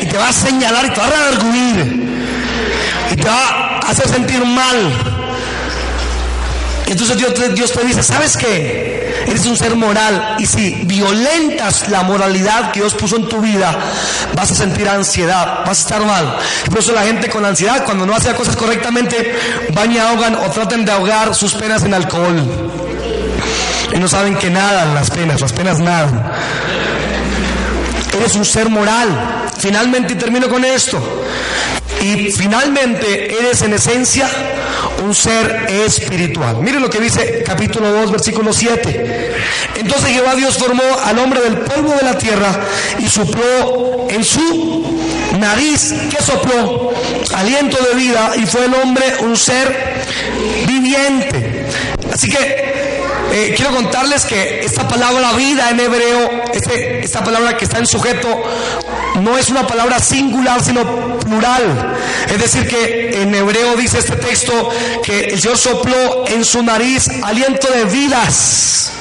Y 0.00 0.06
te 0.06 0.16
va 0.16 0.28
a 0.28 0.32
señalar 0.32 0.86
y 0.86 0.90
te 0.90 1.00
va 1.00 1.06
a 1.06 1.10
redarguir. 1.10 2.08
Y 3.12 3.16
te 3.16 3.28
va 3.28 3.80
a 3.82 3.90
hacer 3.90 4.08
sentir 4.08 4.44
mal. 4.44 4.92
Entonces 6.86 7.18
Dios, 7.18 7.72
te 7.72 7.84
dice, 7.84 8.02
¿sabes 8.02 8.36
qué? 8.36 9.24
Eres 9.26 9.44
un 9.44 9.56
ser 9.56 9.76
moral 9.76 10.36
y 10.38 10.46
si 10.46 10.70
violentas 10.84 11.90
la 11.90 12.02
moralidad 12.02 12.72
que 12.72 12.80
Dios 12.80 12.94
puso 12.94 13.16
en 13.16 13.28
tu 13.28 13.40
vida, 13.42 13.76
vas 14.34 14.50
a 14.50 14.54
sentir 14.54 14.88
ansiedad, 14.88 15.64
vas 15.66 15.78
a 15.78 15.82
estar 15.82 16.06
mal. 16.06 16.38
Por 16.70 16.78
eso 16.78 16.92
la 16.92 17.02
gente 17.02 17.28
con 17.28 17.44
ansiedad, 17.44 17.84
cuando 17.84 18.06
no 18.06 18.14
hace 18.14 18.28
las 18.28 18.38
cosas 18.38 18.56
correctamente, 18.56 19.36
van 19.74 19.92
y 19.92 19.98
ahogan 19.98 20.36
o 20.36 20.50
tratan 20.50 20.86
de 20.86 20.92
ahogar 20.92 21.34
sus 21.34 21.52
penas 21.54 21.82
en 21.82 21.92
alcohol. 21.92 22.87
No 23.98 24.06
saben 24.06 24.36
que 24.36 24.48
nadan 24.48 24.94
las 24.94 25.10
penas, 25.10 25.40
las 25.40 25.52
penas 25.52 25.80
nadan. 25.80 26.32
Eres 28.16 28.34
un 28.36 28.44
ser 28.44 28.68
moral. 28.68 29.50
Finalmente, 29.58 30.12
y 30.12 30.16
termino 30.16 30.48
con 30.48 30.64
esto. 30.64 30.98
Y 32.00 32.30
finalmente 32.30 33.36
eres 33.38 33.62
en 33.62 33.74
esencia 33.74 34.28
un 35.04 35.14
ser 35.14 35.66
espiritual. 35.68 36.58
Mire 36.60 36.78
lo 36.78 36.88
que 36.88 37.00
dice 37.00 37.42
capítulo 37.44 37.90
2, 37.90 38.12
versículo 38.12 38.52
7. 38.52 39.34
Entonces 39.76 40.10
Jehová 40.10 40.36
Dios 40.36 40.56
formó 40.56 40.84
al 41.04 41.18
hombre 41.18 41.40
del 41.40 41.58
polvo 41.58 41.92
de 41.94 42.02
la 42.02 42.16
tierra 42.16 42.60
y 42.98 43.08
sopló 43.08 44.06
en 44.10 44.22
su 44.22 44.98
nariz, 45.38 45.92
que 46.10 46.22
sopló? 46.22 46.92
Aliento 47.34 47.76
de 47.84 47.98
vida 47.98 48.32
y 48.36 48.46
fue 48.46 48.64
el 48.64 48.74
hombre 48.74 49.04
un 49.20 49.36
ser 49.36 50.04
viviente. 50.66 51.66
Así 52.12 52.28
que 52.28 52.67
eh, 53.32 53.54
quiero 53.56 53.74
contarles 53.74 54.24
que 54.24 54.60
esta 54.64 54.86
palabra 54.88 55.32
vida 55.32 55.70
en 55.70 55.80
hebreo, 55.80 56.44
este, 56.52 57.00
esta 57.04 57.22
palabra 57.22 57.56
que 57.56 57.64
está 57.64 57.78
en 57.78 57.86
sujeto, 57.86 58.28
no 59.20 59.36
es 59.36 59.48
una 59.48 59.66
palabra 59.66 59.98
singular, 60.00 60.62
sino 60.62 61.18
plural. 61.18 61.96
Es 62.28 62.38
decir, 62.38 62.66
que 62.66 63.22
en 63.22 63.34
hebreo 63.34 63.76
dice 63.76 63.98
este 63.98 64.16
texto 64.16 64.70
que 65.02 65.20
el 65.20 65.40
Señor 65.40 65.58
sopló 65.58 66.26
en 66.28 66.44
su 66.44 66.62
nariz 66.62 67.08
aliento 67.22 67.68
de 67.72 67.84
vidas. 67.84 68.92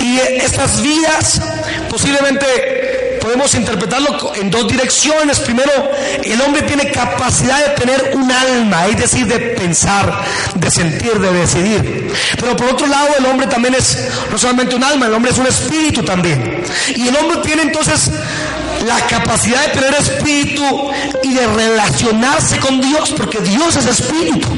Y 0.00 0.18
estas 0.18 0.82
vidas 0.82 1.40
posiblemente 1.88 2.73
podemos 3.24 3.54
interpretarlo 3.54 4.34
en 4.34 4.50
dos 4.50 4.68
direcciones. 4.68 5.40
Primero, 5.40 5.72
el 6.22 6.40
hombre 6.42 6.60
tiene 6.62 6.90
capacidad 6.90 7.58
de 7.64 7.70
tener 7.80 8.12
un 8.14 8.30
alma, 8.30 8.86
es 8.86 8.98
decir, 8.98 9.26
de 9.26 9.38
pensar, 9.38 10.24
de 10.54 10.70
sentir, 10.70 11.18
de 11.18 11.32
decidir. 11.32 12.12
Pero 12.38 12.54
por 12.54 12.68
otro 12.68 12.86
lado, 12.86 13.08
el 13.18 13.24
hombre 13.24 13.46
también 13.46 13.74
es 13.74 13.96
no 14.30 14.36
solamente 14.36 14.76
un 14.76 14.84
alma, 14.84 15.06
el 15.06 15.14
hombre 15.14 15.30
es 15.30 15.38
un 15.38 15.46
espíritu 15.46 16.02
también. 16.02 16.62
Y 16.94 17.08
el 17.08 17.16
hombre 17.16 17.38
tiene 17.38 17.62
entonces 17.62 18.10
la 18.84 19.00
capacidad 19.06 19.66
de 19.66 19.80
tener 19.80 19.94
espíritu 19.94 20.90
y 21.22 21.34
de 21.34 21.46
relacionarse 21.46 22.58
con 22.58 22.80
Dios, 22.80 23.12
porque 23.16 23.38
Dios 23.40 23.76
es 23.76 23.86
espíritu. 23.86 24.48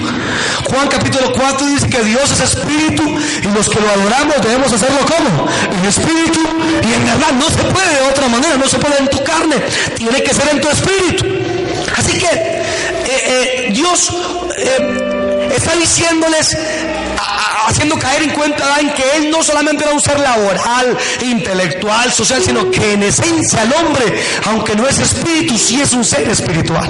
Juan 0.65 0.89
capítulo 0.89 1.33
4 1.33 1.67
dice 1.67 1.89
que 1.89 2.03
Dios 2.03 2.31
es 2.33 2.41
espíritu 2.41 3.03
y 3.43 3.47
los 3.49 3.69
que 3.69 3.81
lo 3.81 3.91
adoramos 3.91 4.37
debemos 4.43 4.73
hacerlo 4.73 4.99
como? 5.07 5.49
En 5.79 5.85
espíritu 5.85 6.41
y 6.83 6.93
en 6.93 7.05
verdad. 7.05 7.33
No 7.39 7.49
se 7.51 7.63
puede 7.63 7.95
de 7.95 8.09
otra 8.09 8.29
manera, 8.29 8.57
no 8.57 8.69
se 8.69 8.79
puede 8.79 8.99
en 8.99 9.09
tu 9.09 9.23
carne, 9.23 9.57
tiene 9.97 10.23
que 10.23 10.35
ser 10.35 10.49
en 10.51 10.61
tu 10.61 10.69
espíritu. 10.69 11.25
Así 11.97 12.19
que 12.19 12.27
eh, 12.27 12.57
eh, 13.07 13.69
Dios 13.73 14.11
eh, 14.57 15.53
está 15.55 15.77
diciéndoles 15.77 16.57
haciendo 17.67 17.99
caer 17.99 18.23
en 18.23 18.31
cuenta 18.31 18.81
en 18.81 18.91
que 18.93 19.03
él 19.17 19.31
no 19.31 19.43
solamente 19.43 19.85
era 19.85 19.93
un 19.93 20.01
ser 20.01 20.19
laboral, 20.21 20.97
intelectual, 21.23 22.13
social, 22.13 22.43
sino 22.43 22.71
que 22.71 22.93
en 22.93 23.03
esencia 23.03 23.63
el 23.63 23.73
hombre, 23.75 24.23
aunque 24.47 24.75
no 24.75 24.87
es 24.87 24.99
espíritu, 24.99 25.57
sí 25.57 25.81
es 25.81 25.93
un 25.93 26.05
ser 26.05 26.29
espiritual. 26.29 26.89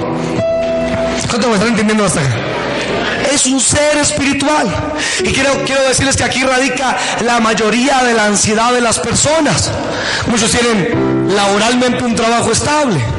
¿Cuánto 1.28 1.48
me 1.48 1.54
están 1.54 1.68
entendiendo 1.70 2.04
hasta 2.04 2.20
acá? 2.20 2.36
Es 3.32 3.46
un 3.46 3.60
ser 3.60 3.98
espiritual. 3.98 4.66
Y 5.20 5.32
quiero, 5.32 5.50
quiero 5.64 5.82
decirles 5.82 6.16
que 6.16 6.24
aquí 6.24 6.42
radica 6.42 6.96
la 7.24 7.40
mayoría 7.40 8.04
de 8.04 8.14
la 8.14 8.26
ansiedad 8.26 8.72
de 8.72 8.80
las 8.80 8.98
personas. 8.98 9.70
Muchos 10.28 10.50
tienen 10.50 11.34
laboralmente 11.34 12.04
un 12.04 12.14
trabajo 12.14 12.52
estable. 12.52 13.15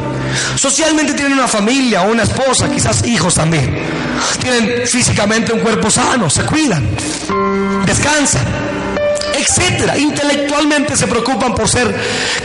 Socialmente 0.56 1.14
tienen 1.14 1.34
una 1.34 1.48
familia, 1.48 2.02
una 2.02 2.24
esposa, 2.24 2.70
quizás 2.70 3.06
hijos 3.06 3.36
también. 3.36 3.78
Tienen 4.42 4.88
físicamente 4.88 5.54
un 5.54 5.60
cuerpo 5.60 5.90
sano, 5.90 6.30
se 6.30 6.44
cuidan, 6.44 6.88
descansan, 7.86 8.46
etcétera. 9.38 9.98
Intelectualmente 9.98 10.96
se 10.96 11.08
preocupan 11.08 11.54
por 11.54 11.68
ser 11.68 11.96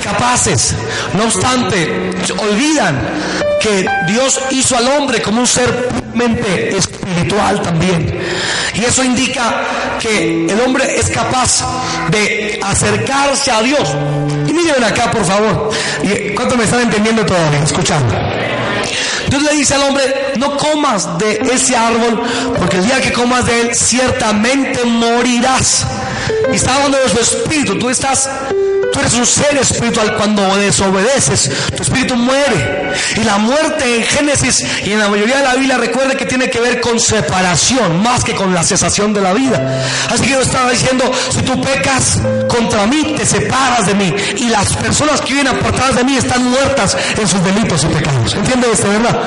capaces. 0.02 0.74
No 1.16 1.24
obstante, 1.24 2.11
olvidan 2.38 3.00
que 3.61 3.87
Dios 4.09 4.40
hizo 4.50 4.76
al 4.76 4.88
hombre 4.88 5.22
como 5.22 5.40
un 5.40 5.46
ser 5.46 5.88
puramente 5.88 6.76
espiritual 6.76 7.62
también. 7.62 8.20
Y 8.74 8.85
eso 8.85 9.05
indica 9.05 9.64
que 10.00 10.46
el 10.46 10.61
hombre 10.61 10.98
es 10.98 11.09
capaz 11.11 11.64
de 12.11 12.61
acercarse 12.62 13.50
a 13.50 13.62
Dios. 13.62 13.88
Miren 14.53 14.85
acá, 14.85 15.11
por 15.11 15.25
favor. 15.25 15.71
¿Cuánto 16.35 16.57
me 16.57 16.65
están 16.65 16.81
entendiendo 16.81 17.25
todavía? 17.25 17.62
Escuchando. 17.62 18.15
Dios 19.29 19.43
le 19.43 19.55
dice 19.55 19.75
al 19.75 19.83
hombre, 19.83 20.33
no 20.37 20.57
comas 20.57 21.19
de 21.19 21.41
ese 21.53 21.75
árbol, 21.75 22.23
porque 22.59 22.77
el 22.77 22.85
día 22.85 23.01
que 23.01 23.12
comas 23.12 23.47
de 23.47 23.62
él, 23.62 23.75
ciertamente 23.75 24.85
morirás. 24.85 25.87
Y 26.53 26.57
está 26.57 26.75
hablando 26.75 26.99
de 26.99 27.09
su 27.09 27.19
espíritu. 27.19 27.79
Tú 27.79 27.88
estás 27.88 28.29
Tú 28.92 29.00
eres 29.00 29.14
un 29.14 29.26
ser 29.26 29.57
espiritual. 29.57 30.14
Cuando 30.16 30.57
desobedeces, 30.57 31.50
tu 31.74 31.83
espíritu 31.83 32.16
muere. 32.16 32.92
Y 33.16 33.24
la 33.24 33.38
muerte 33.38 33.96
en 33.96 34.02
Génesis 34.05 34.64
y 34.85 34.92
en 34.92 34.98
la 34.98 35.09
mayoría 35.09 35.38
de 35.38 35.44
la 35.44 35.55
Biblia 35.55 35.78
recuerde 35.78 36.16
que 36.16 36.26
tiene 36.26 36.50
que 36.50 36.61
ver 36.61 36.81
con 36.81 37.00
separación 37.00 38.02
más 38.02 38.22
que 38.22 38.35
con 38.35 38.52
la 38.55 38.62
cesación 38.62 39.14
de 39.14 39.20
la 39.20 39.33
vida. 39.33 39.83
Así 40.11 40.24
que 40.24 40.31
yo 40.31 40.40
estaba 40.40 40.70
diciendo, 40.70 41.11
si 41.31 41.40
tú 41.42 41.61
pecas 41.61 42.20
contra 42.48 42.87
mí, 42.87 43.14
te 43.16 43.24
separas 43.24 43.87
de 43.87 43.94
mí. 43.94 44.14
Y 44.37 44.48
las 44.48 44.74
personas 44.74 45.21
que 45.21 45.35
vienen 45.35 45.56
apartadas 45.56 45.96
de 45.96 46.04
mí 46.04 46.17
están 46.17 46.44
muertas 46.44 46.96
en 47.19 47.27
sus 47.27 47.42
delitos 47.44 47.85
y 47.85 47.87
pecados. 47.87 48.35
¿Entiende 48.35 48.71
esto, 48.73 48.88
verdad? 48.88 49.21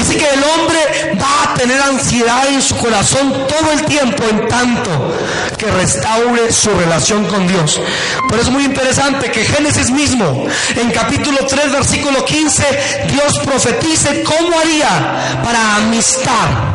Así 0.00 0.16
que 0.16 0.26
el 0.28 0.44
hombre 0.44 1.18
va 1.20 1.52
a 1.52 1.54
tener 1.54 1.80
ansiedad 1.80 2.48
en 2.48 2.62
su 2.62 2.76
corazón 2.76 3.32
todo 3.48 3.72
el 3.72 3.84
tiempo 3.86 4.22
en 4.30 4.48
tanto 4.48 5.16
que 5.58 5.70
restaure 5.70 6.52
su 6.52 6.70
relación 6.70 7.24
con 7.26 7.46
Dios. 7.46 7.80
Pero 8.28 8.42
es 8.42 8.48
muy 8.50 8.64
interesante 8.64 8.99
que 9.32 9.44
Génesis 9.44 9.90
mismo, 9.90 10.46
en 10.76 10.90
capítulo 10.90 11.38
3, 11.46 11.72
versículo 11.72 12.22
15, 12.22 13.06
Dios 13.10 13.38
profetice 13.38 14.22
cómo 14.24 14.58
haría 14.58 15.40
para 15.42 15.76
amistad 15.76 16.69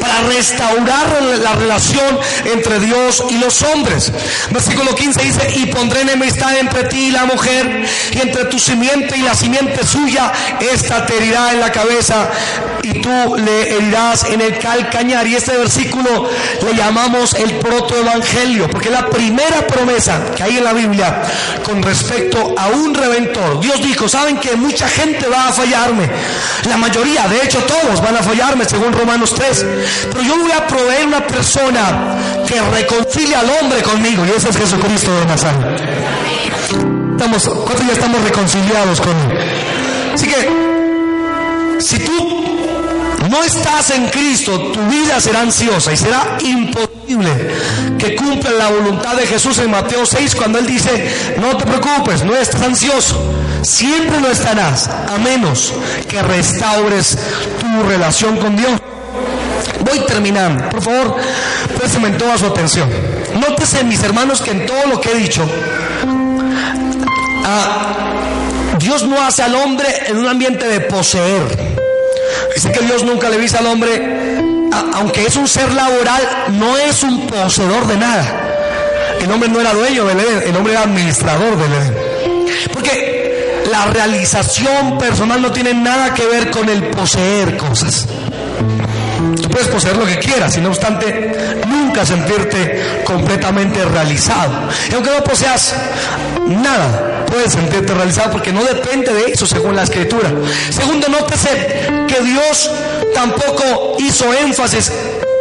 para 0.00 0.22
restaurar 0.22 1.22
la 1.42 1.52
relación 1.54 2.18
entre 2.44 2.80
Dios 2.80 3.24
y 3.30 3.38
los 3.38 3.62
hombres. 3.62 4.12
Versículo 4.50 4.94
15 4.94 5.22
dice, 5.22 5.52
y 5.56 5.66
pondré 5.66 6.02
enemistad 6.02 6.56
entre 6.58 6.84
ti 6.84 7.08
y 7.08 7.10
la 7.10 7.24
mujer, 7.24 7.84
y 8.12 8.18
entre 8.20 8.44
tu 8.46 8.58
simiente 8.58 9.16
y 9.16 9.22
la 9.22 9.34
simiente 9.34 9.84
suya, 9.86 10.32
esta 10.60 11.06
te 11.06 11.16
herirá 11.16 11.52
en 11.52 11.60
la 11.60 11.72
cabeza 11.72 12.28
y 12.82 13.00
tú 13.00 13.36
le 13.36 13.76
herirás 13.76 14.24
en 14.24 14.40
el 14.40 14.58
calcañar. 14.58 15.26
Y 15.26 15.36
este 15.36 15.56
versículo 15.56 16.28
le 16.64 16.74
llamamos 16.76 17.34
el 17.34 17.52
protoevangelio, 17.58 18.68
porque 18.70 18.88
es 18.88 18.94
la 18.94 19.08
primera 19.08 19.66
promesa 19.66 20.20
que 20.36 20.42
hay 20.42 20.58
en 20.58 20.64
la 20.64 20.72
Biblia 20.72 21.22
con 21.64 21.82
respecto 21.82 22.54
a 22.56 22.68
un 22.68 22.94
reventor. 22.94 23.60
Dios 23.60 23.82
dijo, 23.82 24.08
saben 24.08 24.38
que 24.38 24.56
mucha 24.56 24.88
gente 24.88 25.26
va 25.28 25.48
a 25.48 25.52
fallarme, 25.52 26.08
la 26.68 26.76
mayoría, 26.76 27.26
de 27.28 27.42
hecho 27.42 27.62
todos 27.64 28.00
van 28.00 28.16
a 28.16 28.22
fallarme, 28.22 28.64
según 28.64 28.92
Romanos 28.92 29.34
3. 29.34 29.59
Pero 30.10 30.22
yo 30.22 30.38
voy 30.38 30.52
a 30.52 30.66
proveer 30.66 31.06
una 31.06 31.26
persona 31.26 32.16
que 32.46 32.60
reconcilie 32.60 33.34
al 33.34 33.48
hombre 33.60 33.82
conmigo, 33.82 34.24
y 34.26 34.30
ese 34.30 34.50
es 34.50 34.56
Jesucristo 34.56 35.12
de 35.18 35.26
Nazaret. 35.26 35.80
Estamos, 37.12 37.48
¿Cuántos 37.48 37.86
ya 37.86 37.92
estamos 37.92 38.22
reconciliados 38.22 39.00
con 39.00 39.10
él? 39.10 39.38
Así 40.14 40.26
que, 40.26 41.80
si 41.80 41.98
tú 41.98 42.44
no 43.30 43.42
estás 43.42 43.90
en 43.90 44.08
Cristo, 44.08 44.58
tu 44.72 44.80
vida 44.88 45.20
será 45.20 45.42
ansiosa 45.42 45.92
y 45.92 45.96
será 45.96 46.38
imposible 46.40 47.30
que 47.98 48.16
cumpla 48.16 48.50
la 48.50 48.68
voluntad 48.70 49.16
de 49.16 49.26
Jesús 49.26 49.58
en 49.58 49.70
Mateo 49.70 50.04
6 50.06 50.34
cuando 50.34 50.58
Él 50.58 50.66
dice, 50.66 51.34
no 51.38 51.56
te 51.56 51.64
preocupes, 51.66 52.24
no 52.24 52.34
estés 52.34 52.60
ansioso, 52.62 53.20
siempre 53.62 54.20
lo 54.20 54.30
estarás, 54.30 54.88
a 54.88 55.18
menos 55.18 55.72
que 56.08 56.22
restaures 56.22 57.18
tu 57.60 57.88
relación 57.88 58.36
con 58.38 58.56
Dios. 58.56 58.80
Voy 59.80 60.00
terminando. 60.06 60.68
Por 60.68 60.82
favor, 60.82 61.16
préstame 61.76 62.10
toda 62.10 62.36
su 62.38 62.46
atención. 62.46 62.88
Nótese, 63.34 63.84
mis 63.84 64.02
hermanos, 64.02 64.40
que 64.40 64.50
en 64.50 64.66
todo 64.66 64.86
lo 64.86 65.00
que 65.00 65.10
he 65.10 65.14
dicho, 65.14 65.48
ah, 67.44 68.12
Dios 68.78 69.04
no 69.04 69.20
hace 69.22 69.42
al 69.42 69.54
hombre 69.54 69.88
en 70.06 70.18
un 70.18 70.26
ambiente 70.26 70.66
de 70.66 70.80
poseer. 70.80 71.42
Dice 72.54 72.72
que 72.72 72.80
Dios 72.80 73.04
nunca 73.04 73.28
le 73.28 73.38
dice 73.38 73.58
al 73.58 73.66
hombre, 73.66 74.38
aunque 74.94 75.26
es 75.26 75.36
un 75.36 75.48
ser 75.48 75.72
laboral, 75.72 76.22
no 76.52 76.76
es 76.76 77.02
un 77.02 77.26
poseedor 77.26 77.86
de 77.86 77.96
nada. 77.96 78.46
El 79.20 79.30
hombre 79.30 79.48
no 79.48 79.60
era 79.60 79.72
dueño 79.72 80.06
del 80.06 80.20
Edén, 80.20 80.42
el 80.48 80.56
hombre 80.56 80.72
era 80.72 80.82
administrador 80.82 81.56
del 81.56 81.72
Edén. 81.72 81.94
Porque 82.72 83.64
la 83.70 83.86
realización 83.86 84.98
personal 84.98 85.40
no 85.40 85.52
tiene 85.52 85.74
nada 85.74 86.14
que 86.14 86.24
ver 86.26 86.50
con 86.50 86.68
el 86.68 86.84
poseer 86.84 87.56
cosas. 87.56 88.06
Puedes 89.50 89.68
poseer 89.68 89.96
lo 89.96 90.06
que 90.06 90.18
quieras, 90.18 90.56
y 90.56 90.60
no 90.60 90.68
obstante, 90.68 91.32
nunca 91.66 92.04
sentirte 92.06 93.02
completamente 93.04 93.84
realizado. 93.84 94.68
Y 94.90 94.94
aunque 94.94 95.10
no 95.10 95.24
poseas 95.24 95.74
nada, 96.46 97.24
puedes 97.26 97.52
sentirte 97.52 97.94
realizado 97.94 98.32
porque 98.32 98.52
no 98.52 98.64
depende 98.64 99.12
de 99.12 99.32
eso 99.32 99.46
según 99.46 99.76
la 99.76 99.82
escritura. 99.82 100.30
Segundo, 100.70 101.08
nótese 101.08 102.04
que 102.06 102.20
Dios 102.22 102.70
tampoco 103.14 103.96
hizo 103.98 104.32
énfasis 104.34 104.92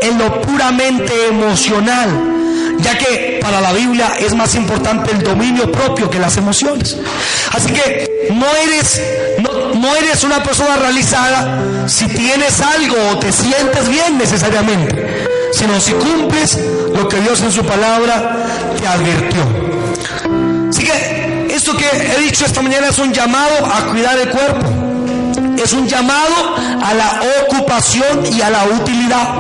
en 0.02 0.18
lo 0.18 0.42
puramente 0.42 1.28
emocional 1.28 2.39
ya 2.82 2.98
que 2.98 3.40
para 3.42 3.62
la 3.62 3.74
Biblia 3.74 4.14
es 4.20 4.34
más 4.34 4.56
importante 4.56 5.12
el 5.12 5.24
dominio 5.24 5.72
propio 5.72 6.10
que 6.10 6.20
las 6.20 6.38
emociones. 6.38 6.98
Así 7.54 7.72
que 7.72 8.30
no 8.34 8.46
eres, 8.64 9.02
no, 9.76 9.96
eres 9.96 10.24
una 10.24 10.42
persona 10.44 10.78
realizada 10.78 11.88
si 11.88 12.08
tienes 12.08 12.60
algo 12.62 12.96
o 13.12 13.20
te 13.20 13.32
sientes 13.32 13.90
bien 13.90 14.18
necesariamente, 14.18 15.26
sino 15.54 15.80
si 15.80 15.94
cumples 15.94 16.58
lo 16.94 17.08
que 17.08 17.20
Dios 17.22 17.42
en 17.42 17.52
su 17.52 17.64
palabra 17.64 18.38
te 18.80 18.88
advirtió. 18.88 19.42
Así 20.70 20.84
que 20.84 21.48
esto 21.54 21.76
que 21.76 21.86
he 21.86 22.22
dicho 22.22 22.46
esta 22.46 22.62
mañana 22.62 22.88
es 22.88 23.00
un 23.00 23.12
llamado 23.12 23.66
a 23.66 23.86
cuidar 23.88 24.18
el 24.20 24.30
cuerpo 24.30 24.79
es 25.62 25.74
un 25.74 25.88
llamado 25.88 26.56
a 26.82 26.94
la 26.94 27.22
ocupación 27.42 28.26
y 28.32 28.42
a 28.42 28.50
la 28.50 28.64
utilidad. 28.66 29.36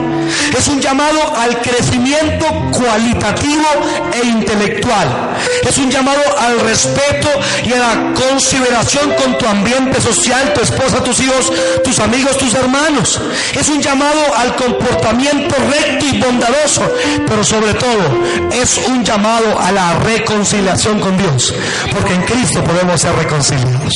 Es 0.57 0.67
un 0.67 0.79
llamado 0.79 1.35
al 1.37 1.61
crecimiento 1.61 2.45
cualitativo 2.71 3.65
e 4.13 4.27
intelectual. 4.27 5.37
Es 5.67 5.77
un 5.77 5.89
llamado 5.89 6.21
al 6.39 6.59
respeto 6.59 7.29
y 7.65 7.73
a 7.73 7.77
la 7.77 8.13
consideración 8.13 9.13
con 9.13 9.37
tu 9.37 9.45
ambiente 9.45 10.01
social, 10.01 10.53
tu 10.53 10.61
esposa, 10.61 11.03
tus 11.03 11.19
hijos, 11.19 11.51
tus 11.83 11.99
amigos, 11.99 12.37
tus 12.37 12.53
hermanos. 12.53 13.19
Es 13.57 13.69
un 13.69 13.81
llamado 13.81 14.19
al 14.35 14.55
comportamiento 14.55 15.55
recto 15.69 16.05
y 16.05 16.19
bondadoso, 16.19 16.81
pero 17.27 17.43
sobre 17.43 17.73
todo 17.73 18.23
es 18.51 18.77
un 18.87 19.03
llamado 19.03 19.59
a 19.59 19.71
la 19.71 19.99
reconciliación 19.99 20.99
con 20.99 21.17
Dios, 21.17 21.53
porque 21.91 22.13
en 22.13 22.21
Cristo 22.23 22.63
podemos 22.63 23.01
ser 23.01 23.15
reconciliados. 23.15 23.93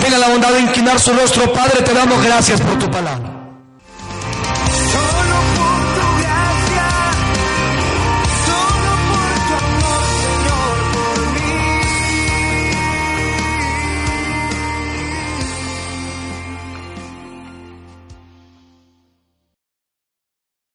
Tenga 0.00 0.18
la 0.18 0.28
bondad 0.28 0.50
de 0.52 0.60
inclinar 0.60 0.98
su 0.98 1.12
rostro 1.12 1.52
Padre, 1.58 1.82
te 1.82 1.92
damos 1.92 2.24
gracias 2.24 2.60
por 2.60 2.78
tu 2.78 2.88
palabra. 2.88 3.37